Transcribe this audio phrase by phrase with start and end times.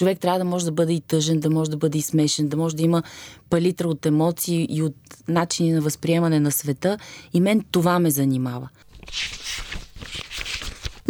[0.00, 2.56] човек трябва да може да бъде и тъжен, да може да бъде и смешен, да
[2.56, 3.02] може да има
[3.50, 4.96] палитра от емоции и от
[5.28, 6.98] начини на възприемане на света.
[7.32, 8.68] И мен това ме занимава.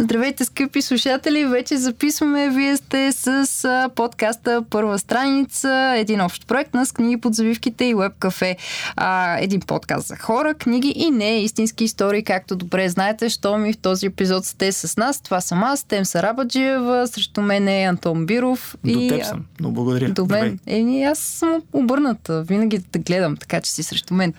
[0.01, 1.45] Здравейте, скъпи слушатели!
[1.45, 2.49] Вече записваме.
[2.49, 7.95] Вие сте с подкаста Първа страница, един общ проект на с книги под завивките и
[7.95, 8.57] веб кафе.
[8.95, 13.73] А, един подкаст за хора, книги и не истински истории, както добре знаете, що ми
[13.73, 15.21] в този епизод сте с нас.
[15.21, 18.75] Това съм аз, Тем Сарабаджиева, срещу мен е Антон Биров.
[18.83, 19.09] До и...
[19.09, 20.09] теб съм, но благодаря.
[20.09, 20.59] До мен.
[20.67, 22.43] Еми, аз съм обърната.
[22.43, 24.33] Винаги да те гледам, така че си срещу мен.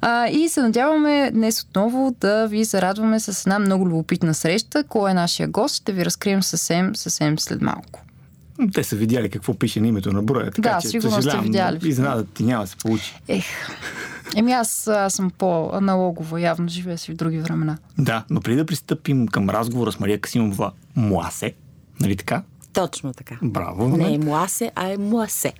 [0.00, 4.84] А, и се надяваме днес отново да ви зарадваме с една много любопитна среща.
[4.84, 8.00] Кой е нашия гост, ще ви разкрием съвсем, съвсем след малко.
[8.74, 10.50] Те са видяли какво пише на името на броя.
[10.50, 11.88] Така, да, че, сигурно сте видяли.
[11.88, 13.20] Изненадата ти няма да се получи.
[13.28, 13.44] Ех.
[14.36, 17.78] Еми аз, аз съм по-аналогова, явно живея си в други времена.
[17.98, 21.54] Да, но преди да пристъпим към разговора с Мария Касимова Муасе,
[22.00, 22.42] нали така?
[22.72, 23.38] Точно така.
[23.42, 23.88] Браво.
[23.88, 25.52] Не е муасе, а е муасе.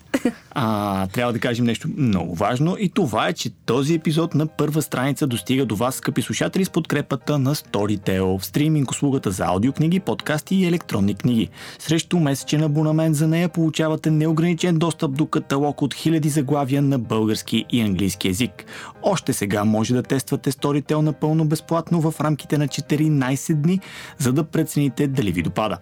[0.50, 4.82] А, трябва да кажем нещо много важно и това е, че този епизод на първа
[4.82, 10.00] страница достига до вас, скъпи слушатели, с подкрепата на Storytel, в стриминг услугата за аудиокниги,
[10.00, 11.48] подкасти и електронни книги.
[11.78, 17.64] Срещу месечен абонамент за нея получавате неограничен достъп до каталог от хиляди заглавия на български
[17.70, 18.64] и английски язик.
[19.02, 23.80] Още сега може да тествате Storytel напълно безплатно в рамките на 14 дни,
[24.18, 25.78] за да прецените дали ви допада.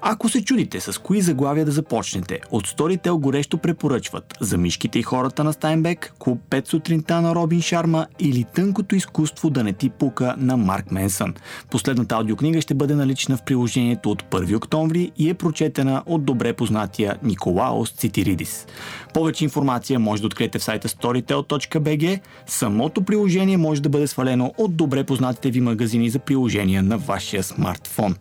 [0.00, 5.02] Ако се чудите с кои заглавия да започнете, от Storytel горещо препоръчват за мишките и
[5.02, 9.90] хората на Стайнбек, Клуб 5 сутринта на Робин Шарма или Тънкото изкуство да не ти
[9.90, 11.34] пука на Марк Менсън.
[11.70, 16.52] Последната аудиокнига ще бъде налична в приложението от 1 октомври и е прочетена от добре
[16.52, 18.66] познатия Николаос Цитиридис.
[19.14, 22.20] Повече информация може да откриете в сайта storytel.bg.
[22.46, 27.42] Самото приложение може да бъде свалено от добре познатите ви магазини за приложения на вашия
[27.42, 28.16] смартфон.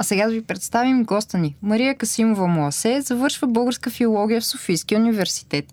[0.00, 1.56] А сега да ви представим госта ни.
[1.62, 5.64] Мария Касимова Муасе завършва българска филология в Софийския университет,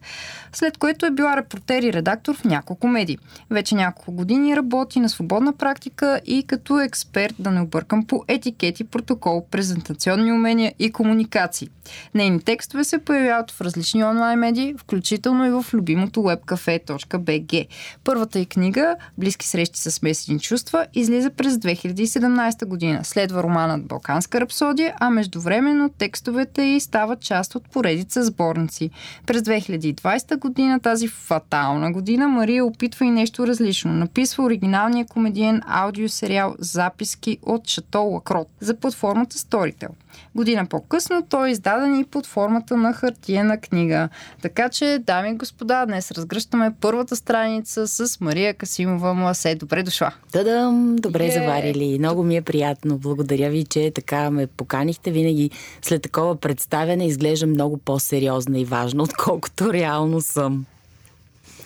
[0.54, 3.18] след което е била репортер и редактор в няколко медии.
[3.50, 8.84] Вече няколко години работи на свободна практика и като експерт, да не объркам, по етикети,
[8.84, 11.70] протокол, презентационни умения и комуникации.
[12.16, 17.68] Нейни текстове се появяват в различни онлайн медии, включително и в любимото webcafe.bg.
[18.04, 23.06] Първата и книга Близки срещи с месени чувства излиза през 2017 година.
[23.06, 28.90] Следва романът Балкан Балканска рапсодия, а междувременно текстовете й стават част от поредица сборници.
[29.26, 33.94] През 2020 година, тази фатална година, Мария опитва и нещо различно.
[33.94, 39.90] Написва оригиналния комедиен аудиосериал Записки от Шато Лакрот за платформата Storytel.
[40.36, 44.10] Година по-късно той е издаден и под формата на хартиена книга.
[44.42, 49.56] Така че, дами и господа, днес разгръщаме първата страница с Мария Касимова Мласе.
[49.56, 50.12] Добре дошла!
[50.32, 50.96] Тадам!
[50.96, 51.34] Добре yeah.
[51.34, 52.00] заварили.
[52.00, 52.98] Много ми е приятно.
[52.98, 55.12] Благодаря ви, че така ме поканихте.
[55.12, 55.50] Винаги
[55.82, 60.66] след такова представяне изглежда много по-сериозна и важна, отколкото реално съм.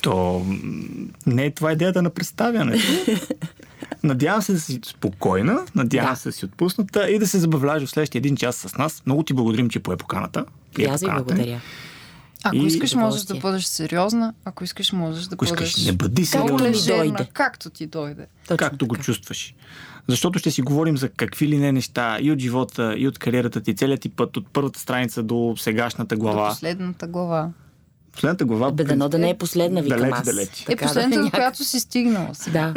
[0.01, 0.45] То
[1.25, 2.83] не е това идеята на представянето.
[4.03, 6.15] Надявам се да си спокойна, надявам да.
[6.15, 9.03] се да си отпусната и да се забавляваш в следващия един час с нас.
[9.05, 10.45] Много ти благодарим, че пое поканата.
[10.77, 11.61] И аз ви благодаря.
[12.43, 12.65] Ако и...
[12.65, 14.33] искаш, можеш да бъдеш сериозна.
[14.45, 15.69] Ако искаш, можеш да Ако бъдеш...
[15.69, 16.71] искаш, не бъди сериозна.
[16.87, 17.27] дойде.
[17.33, 18.27] Както ти дойде.
[18.43, 18.85] Точно както така.
[18.85, 19.55] го чувстваш.
[20.07, 23.61] Защото ще си говорим за какви ли не неща и от живота, и от кариерата
[23.61, 26.43] ти, целият ти път, от първата страница до сегашната глава.
[26.43, 27.49] До последната глава.
[28.13, 28.71] Последната глава.
[28.71, 30.25] Бе, дано да не е последна, викам далеч, аз.
[30.25, 30.65] Далеч.
[30.69, 32.31] Е, последната, да, до която си стигнала.
[32.53, 32.73] Да.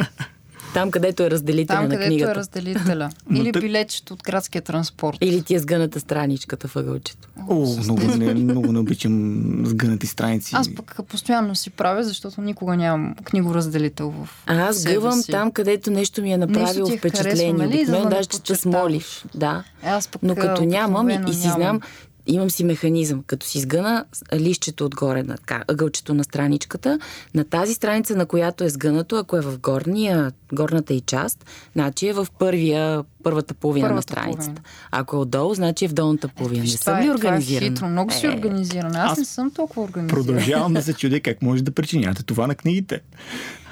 [0.75, 2.09] Там, където е разделителя Там, на книгата.
[2.09, 3.09] Там, където е разделителя.
[3.31, 3.61] Или тък...
[3.61, 5.17] билечето от градския транспорт.
[5.21, 7.27] Или ти е сгъната страничката въгълчето.
[7.49, 10.55] О, много не, много не обичам сгънати страници.
[10.55, 15.31] Аз пък постоянно си правя, защото никога нямам книгоразделител в А аз гъвам си.
[15.31, 17.51] там, където нещо ми е направило нещо впечатление.
[17.51, 19.25] Харесва, нали, Обикновено да даже че смолиш.
[19.35, 19.63] Да.
[19.83, 21.61] Аз пък, Но като нямам и, и си нямам.
[21.61, 21.81] знам,
[22.27, 23.23] имам си механизъм.
[23.23, 25.37] Като си сгъна лището отгоре, на
[25.67, 26.99] ъгълчето на страничката,
[27.33, 32.07] на тази страница, на която е сгънато, ако е в горния, горната и част, значи
[32.07, 34.45] е в първия, първата половина Първата на страницата.
[34.45, 34.61] половина.
[34.91, 36.63] Ако е отдолу, значи е в долната половина.
[36.63, 37.69] Не това съм е, ли това е организирана?
[37.69, 38.99] хитро, много си Е, организирана.
[38.99, 40.23] Аз, аз не съм толкова организирана.
[40.23, 43.01] Продължавам да се чудя как може да причинявате това на книгите.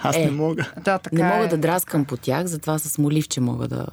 [0.03, 0.19] Аз Е.
[0.19, 0.71] не мога.
[0.75, 1.47] Да, така Не мога е.
[1.47, 3.85] да драскам по тях, затова с моливче мога да...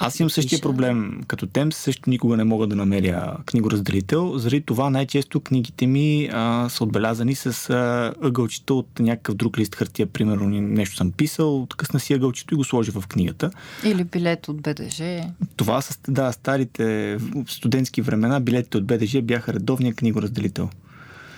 [0.00, 4.38] Аз имам същия проблем като тем, също никога не мога да намеря книгоразделител.
[4.38, 9.74] Заради това най-често книгите ми а, са отбелязани с а, ъгълчета от някакъв друг лист
[9.74, 10.06] хартия.
[10.06, 13.50] Примерно нещо съм писал, откъсна си ъгълчето и го сложи в книгата.
[13.84, 15.22] Или билет от БДЖ.
[15.56, 20.68] Това са да, старите студентски времена, билетите от БДЖ бяха редовния книгоразделител.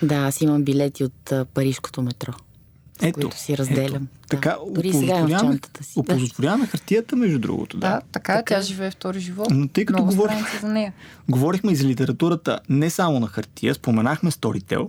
[0.03, 2.33] Да, аз имам билети от а, парижкото метро.
[3.07, 4.03] Ето, които си разделям.
[4.03, 4.27] Ето.
[4.29, 4.71] Така, да.
[4.71, 5.99] Дори сега имам в чантата си.
[5.99, 7.77] Оползотворяваме хартията, между другото.
[7.77, 9.47] Да, да така, е, така тя живее втори живот.
[9.51, 10.93] Но тъй като говорих, за нея.
[11.29, 14.87] говорихме и за литературата не само на хартия, споменахме Storytel,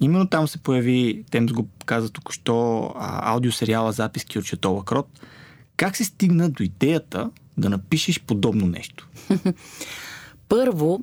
[0.00, 5.08] Именно там се появи, Темс го каза току-що, аудиосериала Записки от Шатола Крот.
[5.76, 9.08] Как се стигна до идеята да напишеш подобно нещо?
[10.48, 11.00] Първо,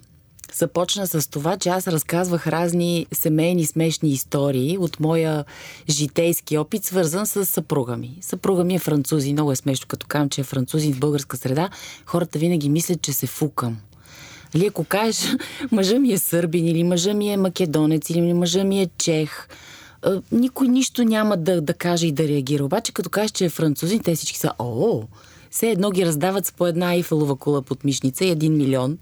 [0.53, 5.45] започна с това, че аз разказвах разни семейни смешни истории от моя
[5.89, 8.17] житейски опит, свързан с съпруга ми.
[8.21, 9.33] Съпруга ми е французи.
[9.33, 11.69] Много е смешно, като кам, че е французин в българска среда.
[12.05, 13.77] Хората винаги мислят, че се фукам.
[14.55, 15.35] Или ако кажеш,
[15.71, 19.47] мъжа ми е сърбин, или мъжа ми е македонец, или мъжа ми е чех,
[20.31, 22.65] никой нищо няма да, да каже и да реагира.
[22.65, 25.03] Обаче, като кажеш, че е французин, те всички са, о,
[25.51, 28.97] все едно ги раздават с по една ифелова кула под мишница и един милион,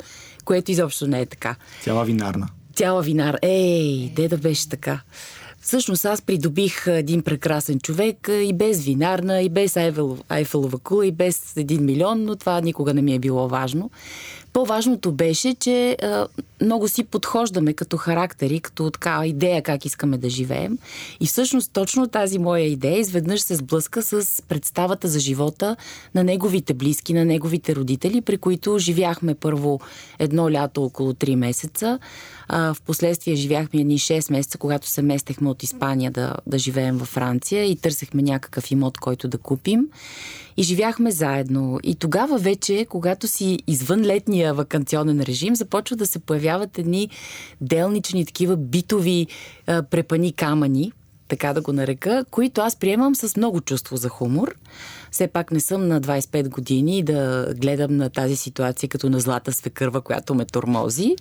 [0.46, 1.56] което изобщо не е така.
[1.82, 2.48] Цяла винарна.
[2.76, 3.38] Цяла винар.
[3.42, 5.02] Ей, де да беше така.
[5.62, 9.78] Всъщност аз придобих един прекрасен човек и без винарна, и без
[10.30, 13.92] Айфелова кула, и без един милион, но това никога не ми е било важно.
[14.56, 16.28] По-важното беше, че а,
[16.62, 20.78] много си подхождаме като характери, като така идея как искаме да живеем.
[21.20, 25.76] И всъщност точно тази моя идея изведнъж се сблъска с представата за живота
[26.16, 29.80] на неговите близки, на неговите родители, при които живяхме първо
[30.20, 32.00] едно лято около 3 месеца.
[32.50, 37.08] В последствие живяхме едни 6 месеца, когато се местехме от Испания да, да живеем във
[37.08, 39.88] Франция и търсехме някакъв имот, който да купим.
[40.58, 41.80] И живяхме заедно.
[41.84, 47.10] И тогава вече, когато си извън летния вакансионен режим, започва да се появяват едни
[47.62, 49.28] делнични, такива битови
[49.68, 50.92] а, препани камъни,
[51.28, 54.56] така да го нарека, които аз приемам с много чувство за хумор.
[55.12, 59.54] Все пак не съм на 25 години да гледам на тази ситуация като на злата
[59.54, 61.16] свекърва, която ме тормози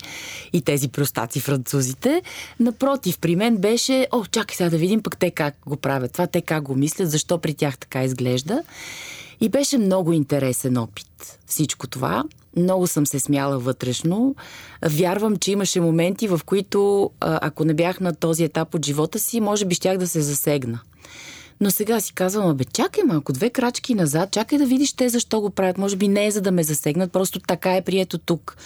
[0.53, 2.23] и тези простаци французите.
[2.61, 6.27] Напротив, при мен беше, о, чакай сега да видим пък те как го правят това,
[6.27, 8.63] те как го мислят, защо при тях така изглежда.
[9.41, 12.25] И беше много интересен опит всичко това.
[12.57, 14.35] Много съм се смяла вътрешно.
[14.87, 19.41] Вярвам, че имаше моменти, в които, ако не бях на този етап от живота си,
[19.41, 20.81] може би щях да се засегна.
[21.61, 25.41] Но сега си казвам, абе, чакай малко, две крачки назад, чакай да видиш те защо
[25.41, 25.79] го правят.
[25.79, 28.57] Може би не е за да ме засегнат, просто така е прието тук.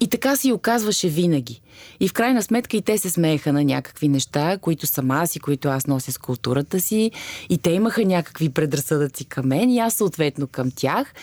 [0.00, 1.60] И така си оказваше винаги.
[2.00, 5.40] И в крайна сметка и те се смееха на някакви неща, които съм аз и
[5.40, 7.10] които аз нося с културата си.
[7.48, 11.14] И те имаха някакви предразсъдъци към мен и аз съответно към тях.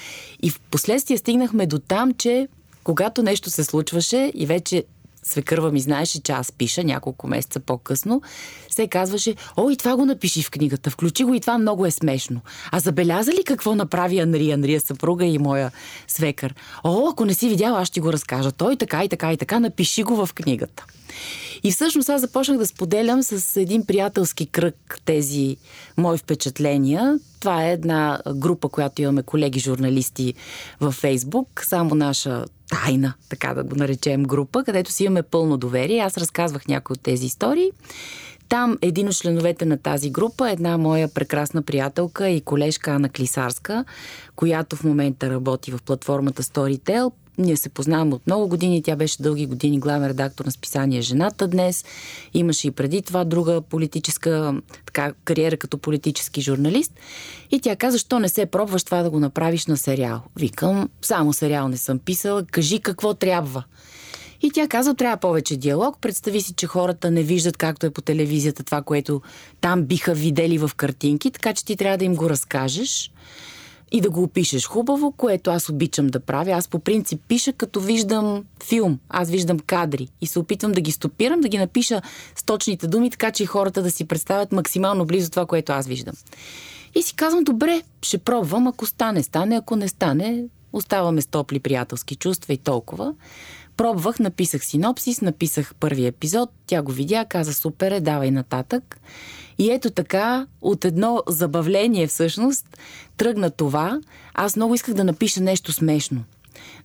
[0.42, 2.48] И в последствие стигнахме до там, че
[2.84, 4.84] когато нещо се случваше и вече
[5.24, 8.22] свекърва ми знаеше, че аз пиша няколко месеца по-късно,
[8.76, 11.92] се казваше, о, и това го напиши в книгата, включи го и това много е
[11.92, 12.42] смешно.
[12.72, 15.72] А забеляза ли какво направи Анри, Анрия съпруга и моя
[16.08, 16.56] свекър?
[16.84, 18.52] О, ако не си видял, аз ще го разкажа.
[18.52, 20.86] Той така и така и така, напиши го в книгата.
[21.64, 25.58] И всъщност аз започнах да споделям с един приятелски кръг тези
[25.98, 27.20] мои впечатления.
[27.40, 30.34] Това е една група, която имаме колеги журналисти
[30.80, 36.00] във Фейсбук, само наша тайна, така да го наречем, група, където си имаме пълно доверие.
[36.00, 37.72] Аз разказвах някои от тези истории.
[38.50, 43.86] Там един от членовете на тази група, една моя прекрасна приятелка и колежка Ана Клисарска,
[44.36, 48.84] която в момента работи в платформата Storytel, ние се познаваме от много години.
[48.84, 51.86] Тя беше дълги години главен редактор на списание Жената днес.
[52.34, 54.54] Имаше и преди това друга политическа
[54.86, 56.94] така, кариера като политически журналист.
[57.52, 60.22] И тя каза, защо не се пробваш това да го направиш на сериал?
[60.36, 63.64] Викам, само сериал не съм писала, кажи какво трябва.
[64.46, 65.98] И тя каза, трябва повече диалог.
[66.02, 69.22] Представи си, че хората не виждат както е по телевизията това, което
[69.62, 73.12] там биха видели в картинки, така че ти трябва да им го разкажеш
[73.92, 76.52] и да го опишеш хубаво, което аз обичам да правя.
[76.52, 80.92] Аз по принцип пиша като виждам филм, аз виждам кадри и се опитвам да ги
[80.92, 82.02] стопирам, да ги напиша
[82.36, 86.16] с точните думи, така че хората да си представят максимално близо това, което аз виждам.
[86.96, 91.60] И си казвам, добре, ще пробвам, ако стане, стане, ако не стане, оставаме с топли
[91.60, 93.14] приятелски чувства и толкова.
[93.78, 99.00] Пробвах, написах синопсис, написах първи епизод, тя го видя, каза супер е, давай нататък.
[99.58, 102.78] И ето така, от едно забавление всъщност,
[103.18, 104.00] тръгна това.
[104.34, 106.24] Аз много исках да напиша нещо смешно.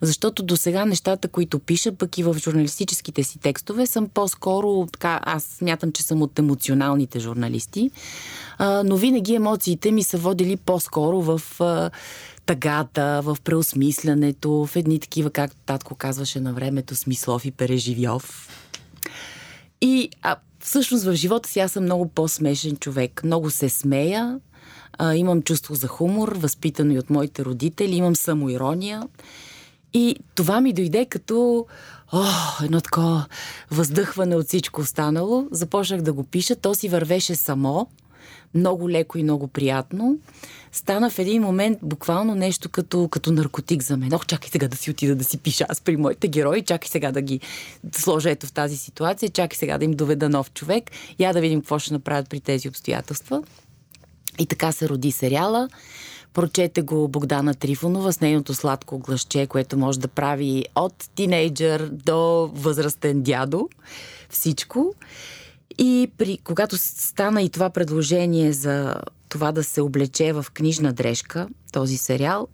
[0.00, 5.20] Защото до сега нещата, които пиша, пък и в журналистическите си текстове, съм по-скоро, така,
[5.22, 7.90] аз смятам, че съм от емоционалните журналисти,
[8.58, 11.90] а, но винаги емоциите ми са водили по-скоро в а,
[12.46, 18.48] тъгата, в преосмислянето, в едни такива, както татко казваше на времето, смислов и переживьов.
[19.80, 23.20] И а, всъщност в живота си аз съм много по-смешен човек.
[23.24, 24.40] Много се смея,
[24.98, 29.02] а, имам чувство за хумор, възпитано и от моите родители, имам самоирония.
[29.92, 31.66] И това ми дойде като
[32.12, 32.24] о,
[32.64, 33.26] едно такова
[33.70, 35.48] въздъхване от всичко останало.
[35.50, 37.86] Започнах да го пиша, то си вървеше само.
[38.54, 40.18] Много леко и много приятно,
[40.72, 44.14] стана в един момент буквално нещо като, като наркотик за мен.
[44.14, 47.12] Ох, чакай сега да си отида да си пиша аз при моите герои, чакай сега
[47.12, 47.40] да ги
[47.92, 51.60] сложа ето в тази ситуация, чакай сега да им доведа нов човек, я да видим
[51.60, 53.42] какво ще направят при тези обстоятелства.
[54.38, 55.68] И така се роди сериала.
[56.34, 62.50] Прочете го Богдана Трифонова с нейното сладко гласче, което може да прави от тинейджър до
[62.54, 63.68] възрастен дядо.
[64.30, 64.94] Всичко.
[65.82, 68.94] И при, когато стана и това предложение за
[69.28, 72.48] това да се облече в книжна дрежка, този сериал,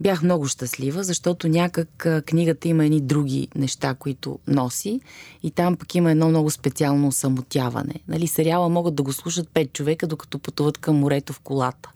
[0.00, 5.00] бях много щастлива, защото някак книгата има едни други неща, които носи
[5.42, 7.94] и там пък има едно много специално самотяване.
[8.08, 11.90] Нали, сериала могат да го слушат пет човека, докато пътуват към морето в колата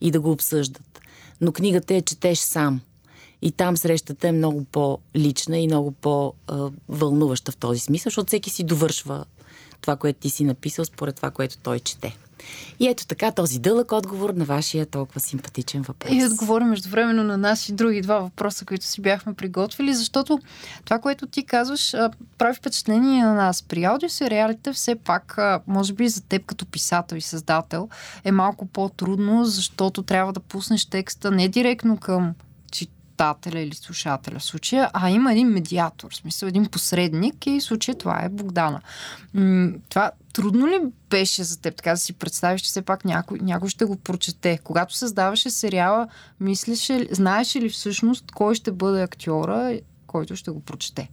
[0.00, 1.00] и да го обсъждат.
[1.40, 2.80] Но книгата е четеш сам.
[3.42, 8.64] И там срещата е много по-лична и много по-вълнуваща в този смисъл, защото всеки си
[8.64, 9.24] довършва
[9.84, 12.16] това, което ти си написал, според това, което той чете.
[12.80, 16.12] И ето така този дълъг отговор на вашия толкова симпатичен въпрос.
[16.12, 20.38] И отговори междувременно на нас други два въпроса, които си бяхме приготвили, защото
[20.84, 21.94] това, което ти казваш,
[22.38, 23.62] прави впечатление на нас.
[23.62, 27.88] При аудиосериалите все пак, може би за теб като писател и създател,
[28.24, 32.34] е малко по-трудно, защото трябва да пуснеш текста не директно към
[33.14, 37.62] читателя или слушателя в случая, а има един медиатор, в смисъл един посредник и в
[37.62, 38.80] случая това е Богдана.
[39.88, 40.80] Това трудно ли
[41.10, 44.58] беше за теб така да си представиш, че все пак някой, някой ще го прочете?
[44.64, 46.08] Когато създаваше сериала,
[46.40, 51.10] мислеше, знаеш ли всъщност кой ще бъде актьора, който ще го прочете?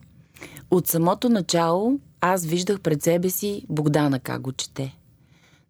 [0.72, 4.96] От самото начало аз виждах пред себе си Богдана как го чете.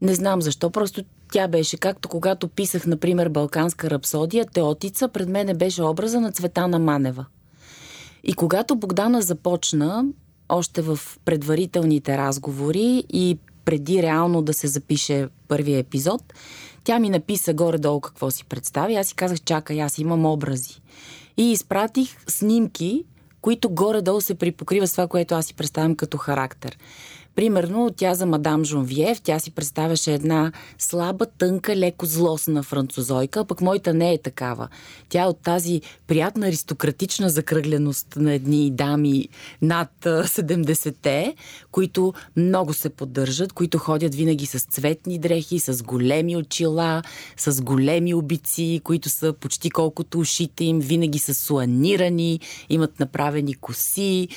[0.02, 5.54] Не знам защо, просто тя беше, както когато писах, например, Балканска рапсодия, Теотица, пред мене
[5.54, 7.26] беше образа на Цветана Манева.
[8.24, 10.06] И когато Богдана започна,
[10.50, 16.34] още в предварителните разговори и преди реално да се запише първия епизод,
[16.84, 18.96] тя ми написа горе-долу какво си представи.
[18.96, 20.82] Аз си казах, чакай, аз имам образи.
[21.38, 23.04] И изпратих снимки,
[23.42, 26.78] които горе-долу се припокрива с това, което аз си представям като характер.
[27.36, 33.62] Примерно, тя за мадам Жонвиев, тя си представяше една слаба, тънка, леко злостна французойка, пък
[33.62, 34.68] моята не е такава.
[35.10, 39.30] Тя е от тази приятна аристократична закръгленост на едни дами
[39.62, 41.36] над 70-те,
[41.72, 47.04] които много се поддържат, които ходят винаги с цветни дрехи, с големи очила,
[47.38, 54.28] с големи обици, които са почти колкото ушите им, винаги са суанирани, имат направени коси.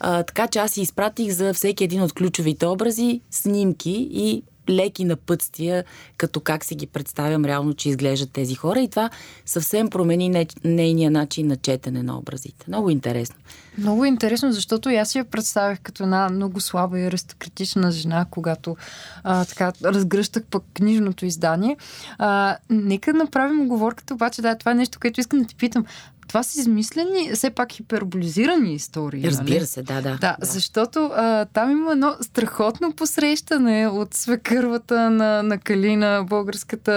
[0.00, 2.12] А, така че аз си изпратих за всеки един от
[2.54, 5.84] ключовите образи снимки и леки напътствия,
[6.16, 8.80] като как си ги представям реално, че изглеждат тези хора.
[8.80, 9.10] И това
[9.46, 12.64] съвсем промени не, нейния начин на четене на образите.
[12.68, 13.36] Много интересно.
[13.78, 18.76] Много интересно, защото аз я представях като една много слаба и аристократична жена, когато
[19.24, 21.76] а, така разгръщах пък книжното издание.
[22.18, 25.84] А, нека направим оговорката, обаче да, това е нещо, което искам да ти питам
[26.28, 29.20] това са измислени, все пак хиперболизирани истории.
[29.20, 29.30] Нали?
[29.30, 29.66] Разбира нали?
[29.66, 30.16] се, да, да.
[30.20, 30.46] Да, да.
[30.46, 36.92] защото а, там има едно страхотно посрещане от свекървата на, на Калина, българската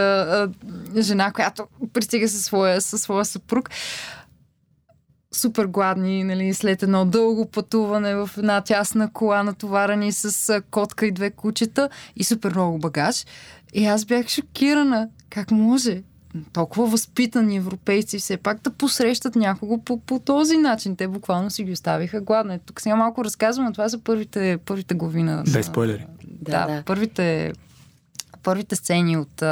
[0.96, 3.70] а, жена, която пристига със своя, със своя съпруг
[5.38, 11.12] супер гладни, нали, след едно дълго пътуване в една тясна кола, натоварени с котка и
[11.12, 13.26] две кучета и супер много багаж.
[13.74, 15.10] И аз бях шокирана.
[15.30, 16.04] Как може?
[16.54, 20.96] Толкова възпитани европейци все пак да посрещат някого по, по този начин.
[20.96, 22.60] Те буквално си ги оставиха гладна.
[22.66, 25.44] Тук сега малко разказвам, но това са първите, първите глави на...
[25.54, 26.06] Без спойлери.
[26.24, 26.84] Да, да, да.
[26.86, 27.54] първите
[28.44, 29.44] първите сцени от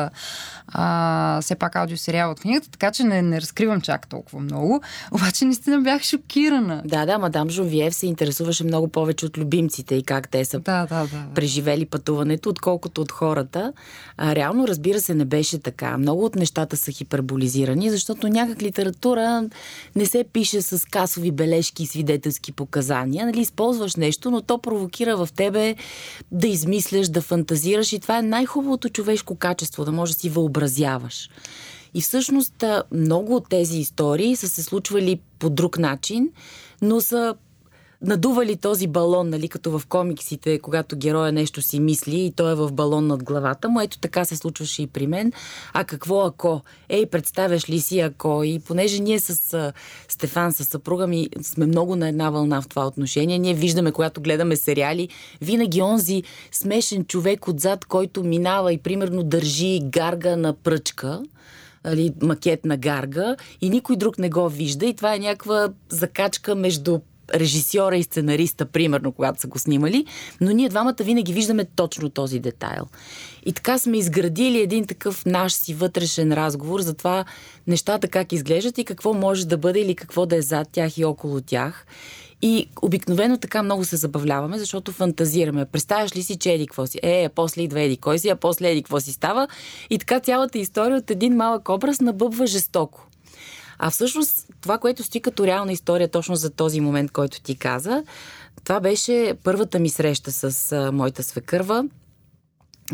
[0.68, 4.82] а, все пак аудиосериал от книгата, така че не, не разкривам чак толкова много.
[5.12, 6.82] Обаче наистина бях шокирана.
[6.86, 10.86] Да, да, мадам Жовиев се интересуваше много повече от любимците и как те са да,
[10.86, 13.74] да, да, преживели пътуването, отколкото от хората.
[14.18, 15.98] А, реално, разбира се, не беше така.
[15.98, 19.50] Много от нещата са хиперболизирани, защото някак литература
[19.96, 23.26] не се пише с касови бележки и свидетелски показания.
[23.26, 25.76] Нали, използваш нещо, но то провокира в тебе
[26.32, 30.30] да измисляш, да фантазираш и това е най-хубавото цялото човешко качество, да може да си
[30.30, 31.30] въобразяваш.
[31.94, 36.30] И всъщност много от тези истории са се случвали по друг начин,
[36.82, 37.36] но са
[38.06, 42.56] надували този балон, нали, като в комиксите, когато героя нещо си мисли и той е
[42.56, 43.82] в балон над главата му.
[43.82, 45.34] Ето така се случваше и при мен.
[45.74, 46.62] А какво ако?
[46.90, 48.44] Ей, представяш ли си ако?
[48.44, 49.74] И понеже ние с а,
[50.08, 54.22] Стефан, с съпруга ми, сме много на една вълна в това отношение, ние виждаме, когато
[54.22, 55.10] гледаме сериали,
[55.42, 61.22] винаги онзи смешен човек отзад, който минава и примерно държи гарга на пръчка,
[62.22, 67.00] макет на гарга и никой друг не го вижда и това е някаква закачка между
[67.34, 70.06] режисьора и сценариста, примерно, когато са го снимали,
[70.42, 72.86] но ние двамата винаги виждаме точно този детайл.
[73.46, 77.26] И така сме изградили един такъв наш си вътрешен разговор за това
[77.68, 81.06] нещата как изглеждат и какво може да бъде или какво да е зад тях и
[81.06, 81.86] около тях.
[82.42, 85.66] И обикновено така много се забавляваме, защото фантазираме.
[85.66, 87.00] Представяш ли си, че еди какво си?
[87.04, 89.48] Е, а после идва еди кой си, а после еди какво си става.
[89.90, 93.08] И така цялата история от един малък образ набъбва жестоко.
[93.80, 98.04] А всъщност това, което стои като реална история точно за този момент, който ти каза,
[98.64, 101.86] това беше първата ми среща с а, моята свекърва,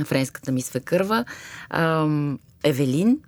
[0.05, 1.25] френската ми свекърва,
[1.69, 2.07] а,
[2.63, 3.19] Евелин.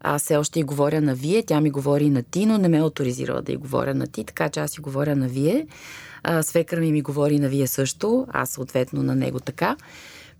[0.00, 2.76] Аз все още и говоря на вие, тя ми говори на ти, но не ме
[2.76, 5.66] е авторизирала да й говоря на ти, така че аз си говоря на вие.
[6.22, 9.76] А, свекър ми ми говори на вие също, аз съответно на него така.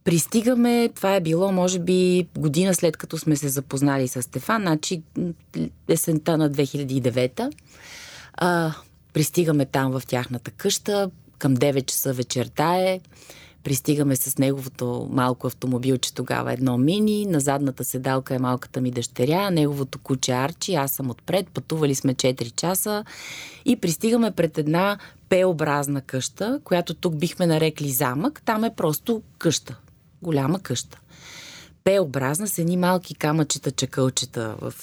[0.09, 5.03] Пристигаме, това е било може би година след като сме се запознали с Стефан, значи
[5.89, 7.53] есента на 2009.
[8.35, 8.73] А,
[9.13, 13.01] пристигаме там в тяхната къща, към 9 часа вечерта е.
[13.65, 19.51] Пристигаме с неговото малко автомобилче тогава едно мини, на задната седалка е малката ми дъщеря,
[19.51, 23.05] неговото куче Арчи, аз съм отпред, пътували сме 4 часа.
[23.65, 24.99] И пристигаме пред една
[25.29, 29.77] П-образна къща, която тук бихме нарекли замък, там е просто къща,
[30.23, 30.99] голяма къща.
[31.85, 34.75] П-образна с едни малки камъчета, чакълчета в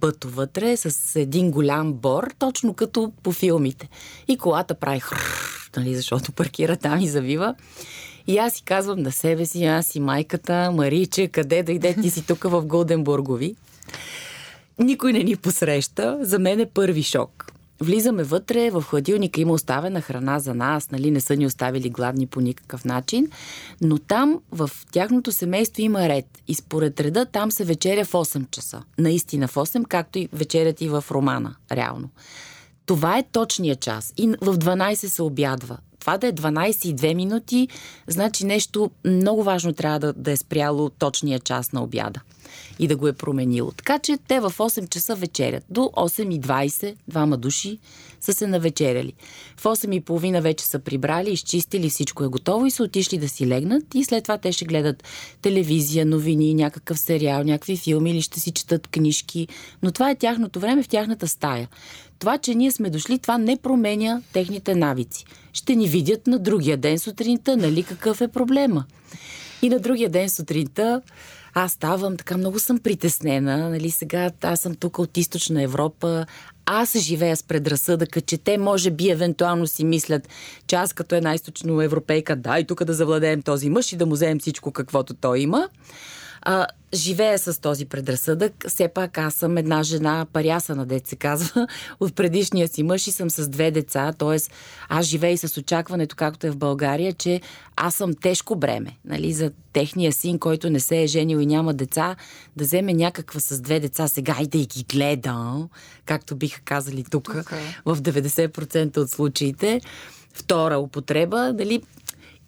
[0.00, 3.88] пъто вътре, с един голям бор, точно като по филмите.
[4.28, 7.54] И колата прави хрррр, нали, защото паркира там и завива.
[8.26, 12.26] И аз си казвам на себе си, аз и майката, Мариче, къде дойде ти си
[12.26, 13.56] тук в Голденбургови?
[14.78, 16.18] Никой не ни посреща.
[16.20, 17.52] За мен е първи шок.
[17.80, 22.26] Влизаме вътре, в хладилника има оставена храна за нас, нали, не са ни оставили гладни
[22.26, 23.28] по никакъв начин,
[23.80, 28.50] но там в тяхното семейство има ред и според реда там се вечеря в 8
[28.50, 28.82] часа.
[28.98, 32.08] Наистина в 8, както и вечерят и в романа, реално.
[32.86, 37.14] Това е точния час и в 12 се обядва това да е 12 и 2
[37.14, 37.68] минути,
[38.06, 42.20] значи нещо много важно трябва да, да е спряло точния час на обяда
[42.78, 43.70] и да го е променило.
[43.70, 45.64] Така че те в 8 часа вечерят.
[45.70, 47.78] До 8.20 двама души
[48.20, 49.12] са се навечеряли.
[49.56, 53.94] В 8.30 вече са прибрали, изчистили, всичко е готово и са отишли да си легнат
[53.94, 55.04] и след това те ще гледат
[55.42, 59.48] телевизия, новини, някакъв сериал, някакви филми или ще си четат книжки.
[59.82, 61.68] Но това е тяхното време в тяхната стая.
[62.18, 65.24] Това, че ние сме дошли, това не променя техните навици.
[65.52, 68.84] Ще ни видят на другия ден сутринта, нали какъв е проблема.
[69.62, 71.02] И на другия ден сутринта
[71.54, 76.26] аз ставам, така много съм притеснена, нали сега аз съм тук от източна Европа,
[76.66, 80.28] аз живея с предразсъдъка, че те може би евентуално си мислят,
[80.66, 84.12] че аз като една източно европейка, дай тук да завладеем този мъж и да му
[84.12, 85.68] вземем всичко каквото той има
[86.42, 88.64] а, живея с този предразсъдък.
[88.68, 91.66] Все пак аз съм една жена парясана, дет се казва,
[92.00, 94.12] от предишния си мъж и съм с две деца.
[94.12, 94.36] т.е.
[94.88, 97.40] аз живея с очакването, както е в България, че
[97.76, 98.96] аз съм тежко бреме.
[99.04, 102.16] Нали, за техния син, който не се е женил и няма деца,
[102.56, 105.68] да вземе някаква с две деца сега и да и ги гледа,
[106.06, 107.60] както биха казали тук, okay.
[107.84, 109.80] В 90% от случаите
[110.34, 111.82] втора употреба, дали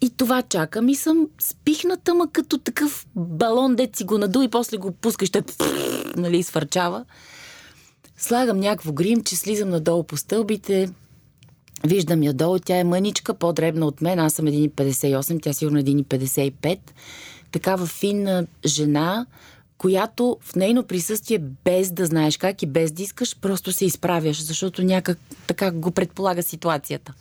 [0.01, 4.47] и това чакам и съм спихната, ма като такъв балон, дет си го наду и
[4.47, 5.43] после го пускаш, ще
[6.17, 7.05] нали, свърчава.
[8.17, 8.93] Слагам някакво
[9.25, 10.89] че слизам надолу по стълбите,
[11.83, 16.79] виждам я долу, тя е мъничка, по-дребна от мен, аз съм 1,58, тя сигурно 1,55.
[17.51, 19.25] Такава финна жена,
[19.77, 24.43] която в нейно присъствие, без да знаеш как и без да искаш, просто се изправяш,
[24.43, 27.13] защото някак така го предполага ситуацията.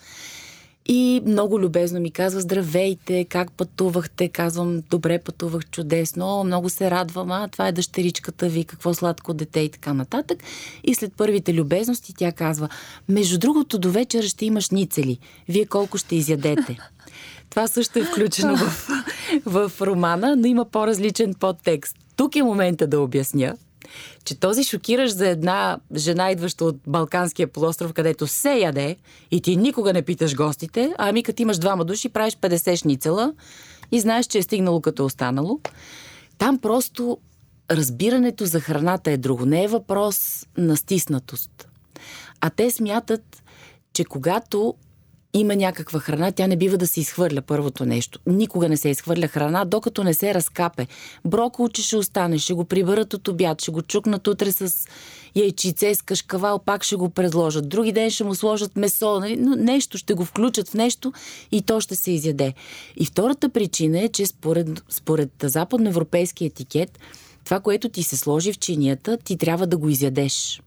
[0.86, 4.28] И много любезно ми казва, здравейте, как пътувахте?
[4.28, 9.60] Казвам, добре пътувах, чудесно, много се радвам, а това е дъщеричката ви, какво сладко дете
[9.60, 10.38] и така нататък.
[10.84, 12.68] И след първите любезности тя казва,
[13.08, 15.18] между другото до вечера ще имаш ницели,
[15.48, 16.78] вие колко ще изядете?
[17.50, 18.88] Това също е включено в,
[19.46, 21.96] в романа, но има по-различен подтекст.
[22.16, 23.56] Тук е момента да обясня,
[24.24, 28.96] че този шокираш за една жена, идваща от Балканския полуостров, където се яде
[29.30, 33.32] и ти никога не питаш гостите, а ами като имаш двама души, правиш 50 шницела
[33.92, 35.60] и знаеш, че е стигнало като е останало.
[36.38, 37.18] Там просто
[37.70, 39.46] разбирането за храната е друго.
[39.46, 41.68] Не е въпрос на стиснатост.
[42.40, 43.42] А те смятат,
[43.92, 44.74] че когато
[45.34, 48.18] има някаква храна, тя не бива да се изхвърля първото нещо.
[48.26, 50.86] Никога не се изхвърля храна, докато не се разкапе.
[51.24, 54.88] Броколче ще остане, ще го приберат от обяд, ще го чукнат утре с
[55.34, 57.68] яйчице, с кашкавал, пак ще го предложат.
[57.68, 59.36] Други ден ще му сложат месо, нали?
[59.36, 61.12] но нещо ще го включат в нещо
[61.52, 62.54] и то ще се изяде.
[62.96, 66.98] И втората причина е, че според, според западноевропейски етикет,
[67.44, 70.60] това, което ти се сложи в чинията, ти трябва да го изядеш.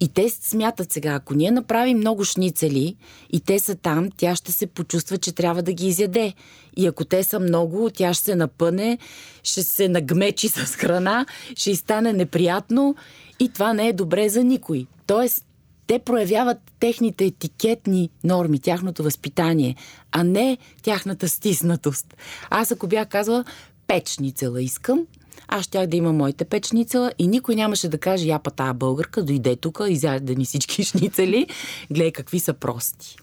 [0.00, 2.96] И те смятат сега, ако ние направим много шницели
[3.30, 6.32] и те са там, тя ще се почувства, че трябва да ги изяде.
[6.76, 8.98] И ако те са много, тя ще се напъне,
[9.42, 12.94] ще се нагмечи с храна, ще й стане неприятно
[13.40, 14.86] и това не е добре за никой.
[15.06, 15.44] Тоест,
[15.86, 19.76] те проявяват техните етикетни норми, тяхното възпитание,
[20.12, 22.16] а не тяхната стиснатост.
[22.50, 23.44] Аз ако бях казала,
[23.86, 25.06] печницела искам,
[25.48, 29.22] аз щях да има моите печницела и никой нямаше да каже, я па тая българка,
[29.22, 31.46] дойде тук, изяде ни всички шницели,
[31.90, 33.16] гледай какви са прости.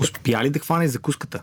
[0.00, 1.42] Успя ли да хване закуската?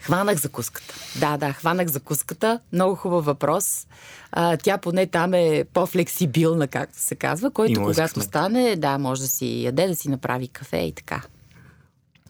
[0.00, 0.94] Хванах закуската.
[1.20, 2.60] Да, да, хванах закуската.
[2.72, 3.86] Много хубав въпрос.
[4.32, 9.28] А, тя поне там е по-флексибилна, както се казва, който когато стане, да, може да
[9.28, 11.22] си яде, да си направи кафе и така.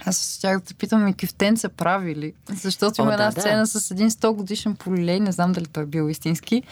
[0.07, 2.33] Аз щях да те питам и кифтенца прави ли?
[2.51, 5.87] Защото има една да, сцена с един 100 годишен полилей, не знам дали той е
[5.87, 6.63] бил истински,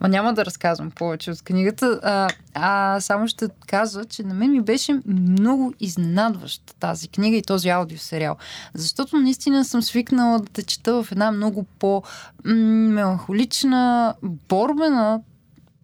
[0.00, 4.50] но няма да разказвам повече от книгата, а, а само ще кажа, че на мен
[4.50, 8.36] ми беше много изненадваща тази книга и този аудиосериал.
[8.74, 15.20] Защото наистина съм свикнала да те чета в една много по-меланхолична, борбена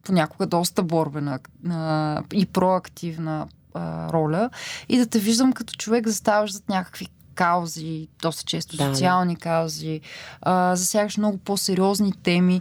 [0.05, 1.39] понякога доста борбена
[1.71, 4.51] а, и проактивна а, роля
[4.89, 9.41] и да те виждам като човек заставаш зад някакви каузи, доста често да, социални да.
[9.41, 10.01] каузи,
[10.43, 12.61] а, засягаш много по-сериозни теми.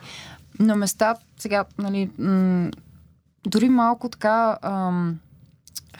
[0.60, 2.72] На места, сега, нали, м-
[3.48, 4.58] дори малко така...
[4.62, 5.20] Ам,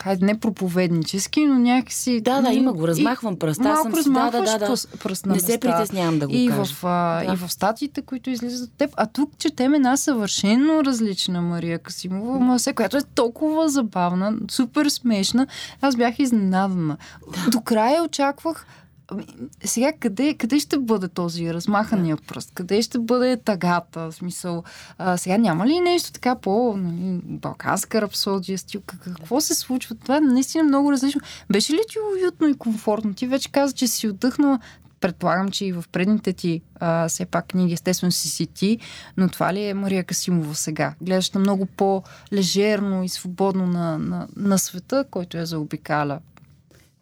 [0.02, 2.20] хайде не проповеднически, но някакси...
[2.20, 3.62] Да, да, има го, размахвам пръста.
[3.62, 6.64] Малко съм си, да, да, да, пръст на Не се притеснявам да го и кажа.
[6.64, 7.32] В, а, да.
[7.32, 8.90] И в статиите, които излизат от теб.
[8.96, 15.46] А тук четем една съвършено различна Мария Касимова, Масе, която е толкова забавна, супер смешна.
[15.80, 16.96] Аз бях изненадана.
[17.32, 17.50] Да.
[17.50, 18.66] До края очаквах
[19.64, 22.50] сега къде, къде ще бъде този размахания пръст?
[22.54, 24.00] Къде ще бъде тагата?
[24.00, 24.62] В смисъл,
[24.98, 28.80] а, сега няма ли нещо така по нали, балканска рапсодия, стил?
[28.80, 29.94] Какво се случва?
[29.94, 31.20] Това е наистина много различно.
[31.50, 33.14] Беше ли ти уютно и комфортно?
[33.14, 34.58] Ти вече каза, че си отдъхнала.
[35.00, 38.78] Предполагам, че и в предните ти а, все пак книги, естествено си си ти,
[39.16, 40.94] но това ли е Мария Касимова сега?
[41.00, 46.18] Гледаш на много по-лежерно и свободно на, на, на света, който я заобикаля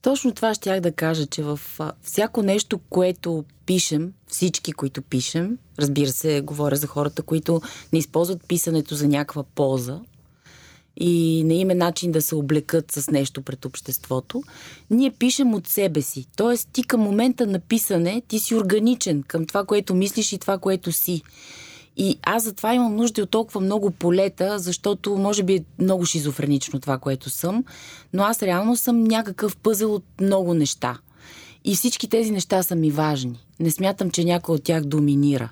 [0.03, 1.61] точно това щях да кажа, че в
[2.03, 7.61] всяко нещо, което пишем, всички, които пишем, разбира се, говоря за хората, които
[7.93, 10.01] не използват писането за някаква полза
[10.97, 14.43] и не има начин да се облекат с нещо пред обществото,
[14.91, 16.27] ние пишем от себе си.
[16.37, 20.59] Тоест, ти към момента на писане, ти си органичен към това, което мислиш и това,
[20.59, 21.23] което си.
[22.03, 26.81] И аз затова имам нужда от толкова много полета, защото може би е много шизофренично
[26.81, 27.65] това, което съм,
[28.13, 30.99] но аз реално съм някакъв пъзел от много неща.
[31.65, 33.39] И всички тези неща са ми важни.
[33.61, 35.51] Не смятам, че някой от тях доминира.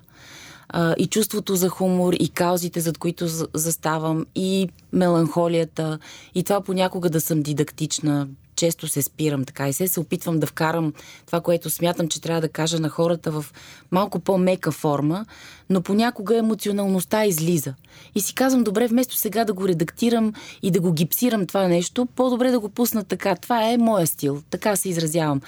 [0.69, 5.99] А, и чувството за хумор, и каузите, зад които заставам, и меланхолията,
[6.35, 8.27] и това понякога да съм дидактична,
[8.59, 10.93] често се спирам така и се се опитвам да вкарам
[11.25, 13.45] това, което смятам, че трябва да кажа на хората в
[13.91, 15.25] малко по-мека форма,
[15.69, 17.73] но понякога емоционалността излиза.
[18.15, 22.05] И си казвам, добре, вместо сега да го редактирам и да го гипсирам това нещо,
[22.05, 23.35] по-добре да го пусна така.
[23.35, 25.41] Това е моя стил, така се изразявам.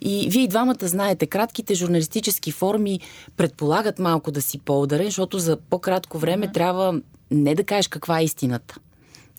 [0.00, 3.00] И вие и двамата знаете, кратките журналистически форми
[3.36, 6.54] предполагат малко да си по-ударен, защото за по-кратко време mm-hmm.
[6.54, 8.74] трябва не да кажеш каква е истината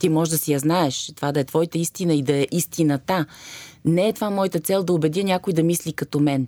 [0.04, 3.26] ти може да си я знаеш, това да е твоята истина и да е истината.
[3.86, 6.48] Не е това моята цел да убедя някой да мисли като мен.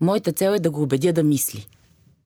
[0.00, 1.66] Моята цел е да го убедя да мисли.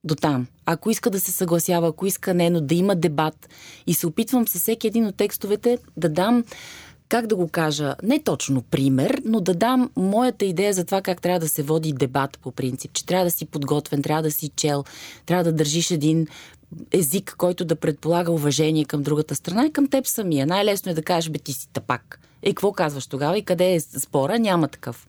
[0.03, 0.47] До там.
[0.65, 3.49] Ако иска да се съгласява, ако иска не, но да има дебат.
[3.87, 6.43] И се опитвам със всеки един от текстовете да дам
[7.09, 11.21] как да го кажа, не точно пример, но да дам моята идея за това как
[11.21, 14.49] трябва да се води дебат по принцип, че трябва да си подготвен, трябва да си
[14.55, 14.83] чел,
[15.25, 16.27] трябва да държиш един
[16.91, 20.47] език, който да предполага уважение към другата страна и към теб самия.
[20.47, 22.19] Най-лесно е да кажеш, бе ти си тапак.
[22.43, 24.39] Е, какво казваш тогава и къде е спора?
[24.39, 25.07] Няма такъв.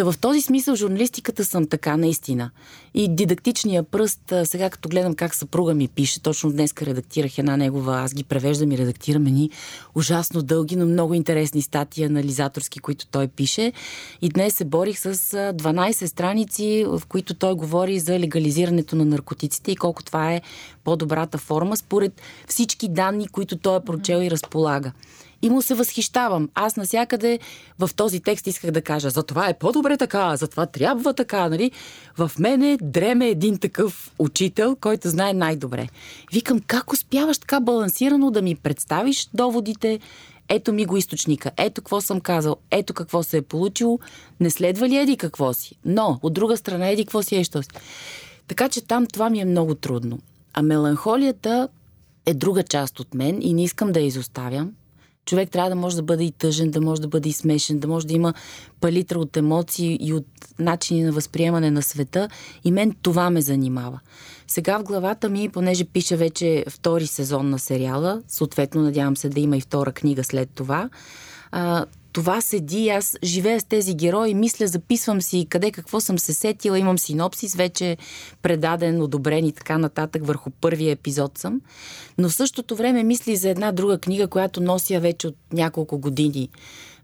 [0.00, 2.50] Та в този смисъл журналистиката съм така, наистина.
[2.94, 8.00] И дидактичния пръст, сега като гледам как съпруга ми пише, точно днес редактирах една негова,
[8.00, 9.50] аз ги превеждам и редактирам ни
[9.94, 13.72] ужасно дълги, но много интересни статии анализаторски, които той пише.
[14.22, 19.72] И днес се борих с 12 страници, в които той говори за легализирането на наркотиците
[19.72, 20.42] и колко това е
[20.84, 24.92] по-добрата форма, според всички данни, които той е прочел и разполага
[25.42, 26.48] и му се възхищавам.
[26.54, 27.38] Аз насякъде
[27.78, 31.48] в този текст исках да кажа, за това е по-добре така, за това трябва така,
[31.48, 31.70] нали?
[32.16, 35.88] В мене дреме един такъв учител, който знае най-добре.
[36.32, 40.00] Викам, как успяваш така балансирано да ми представиш доводите,
[40.48, 43.98] ето ми го източника, ето какво съм казал, ето какво се е получило,
[44.40, 45.76] не следва ли еди какво си?
[45.84, 47.68] Но, от друга страна, еди какво си е, що си.
[48.48, 50.18] Така че там това ми е много трудно.
[50.54, 51.68] А меланхолията
[52.26, 54.72] е друга част от мен и не искам да я изоставям
[55.30, 57.88] човек трябва да може да бъде и тъжен, да може да бъде и смешен, да
[57.88, 58.34] може да има
[58.80, 60.26] палитра от емоции и от
[60.58, 62.28] начини на възприемане на света.
[62.64, 64.00] И мен това ме занимава.
[64.46, 69.40] Сега в главата ми, понеже пише вече втори сезон на сериала, съответно надявам се да
[69.40, 70.90] има и втора книга след това,
[71.52, 76.34] а, това седи, аз живея с тези герои, мисля, записвам си къде какво съм се
[76.34, 77.96] сетила, имам синопсис, вече
[78.42, 81.60] предаден, одобрен и така нататък, върху първия епизод съм.
[82.18, 86.48] Но в същото време мисли за една друга книга, която нося вече от няколко години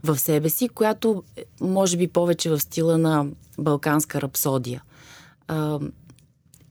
[0.02, 3.26] в себе си, която е, може би повече в стила на
[3.58, 4.82] Балканска рапсодия.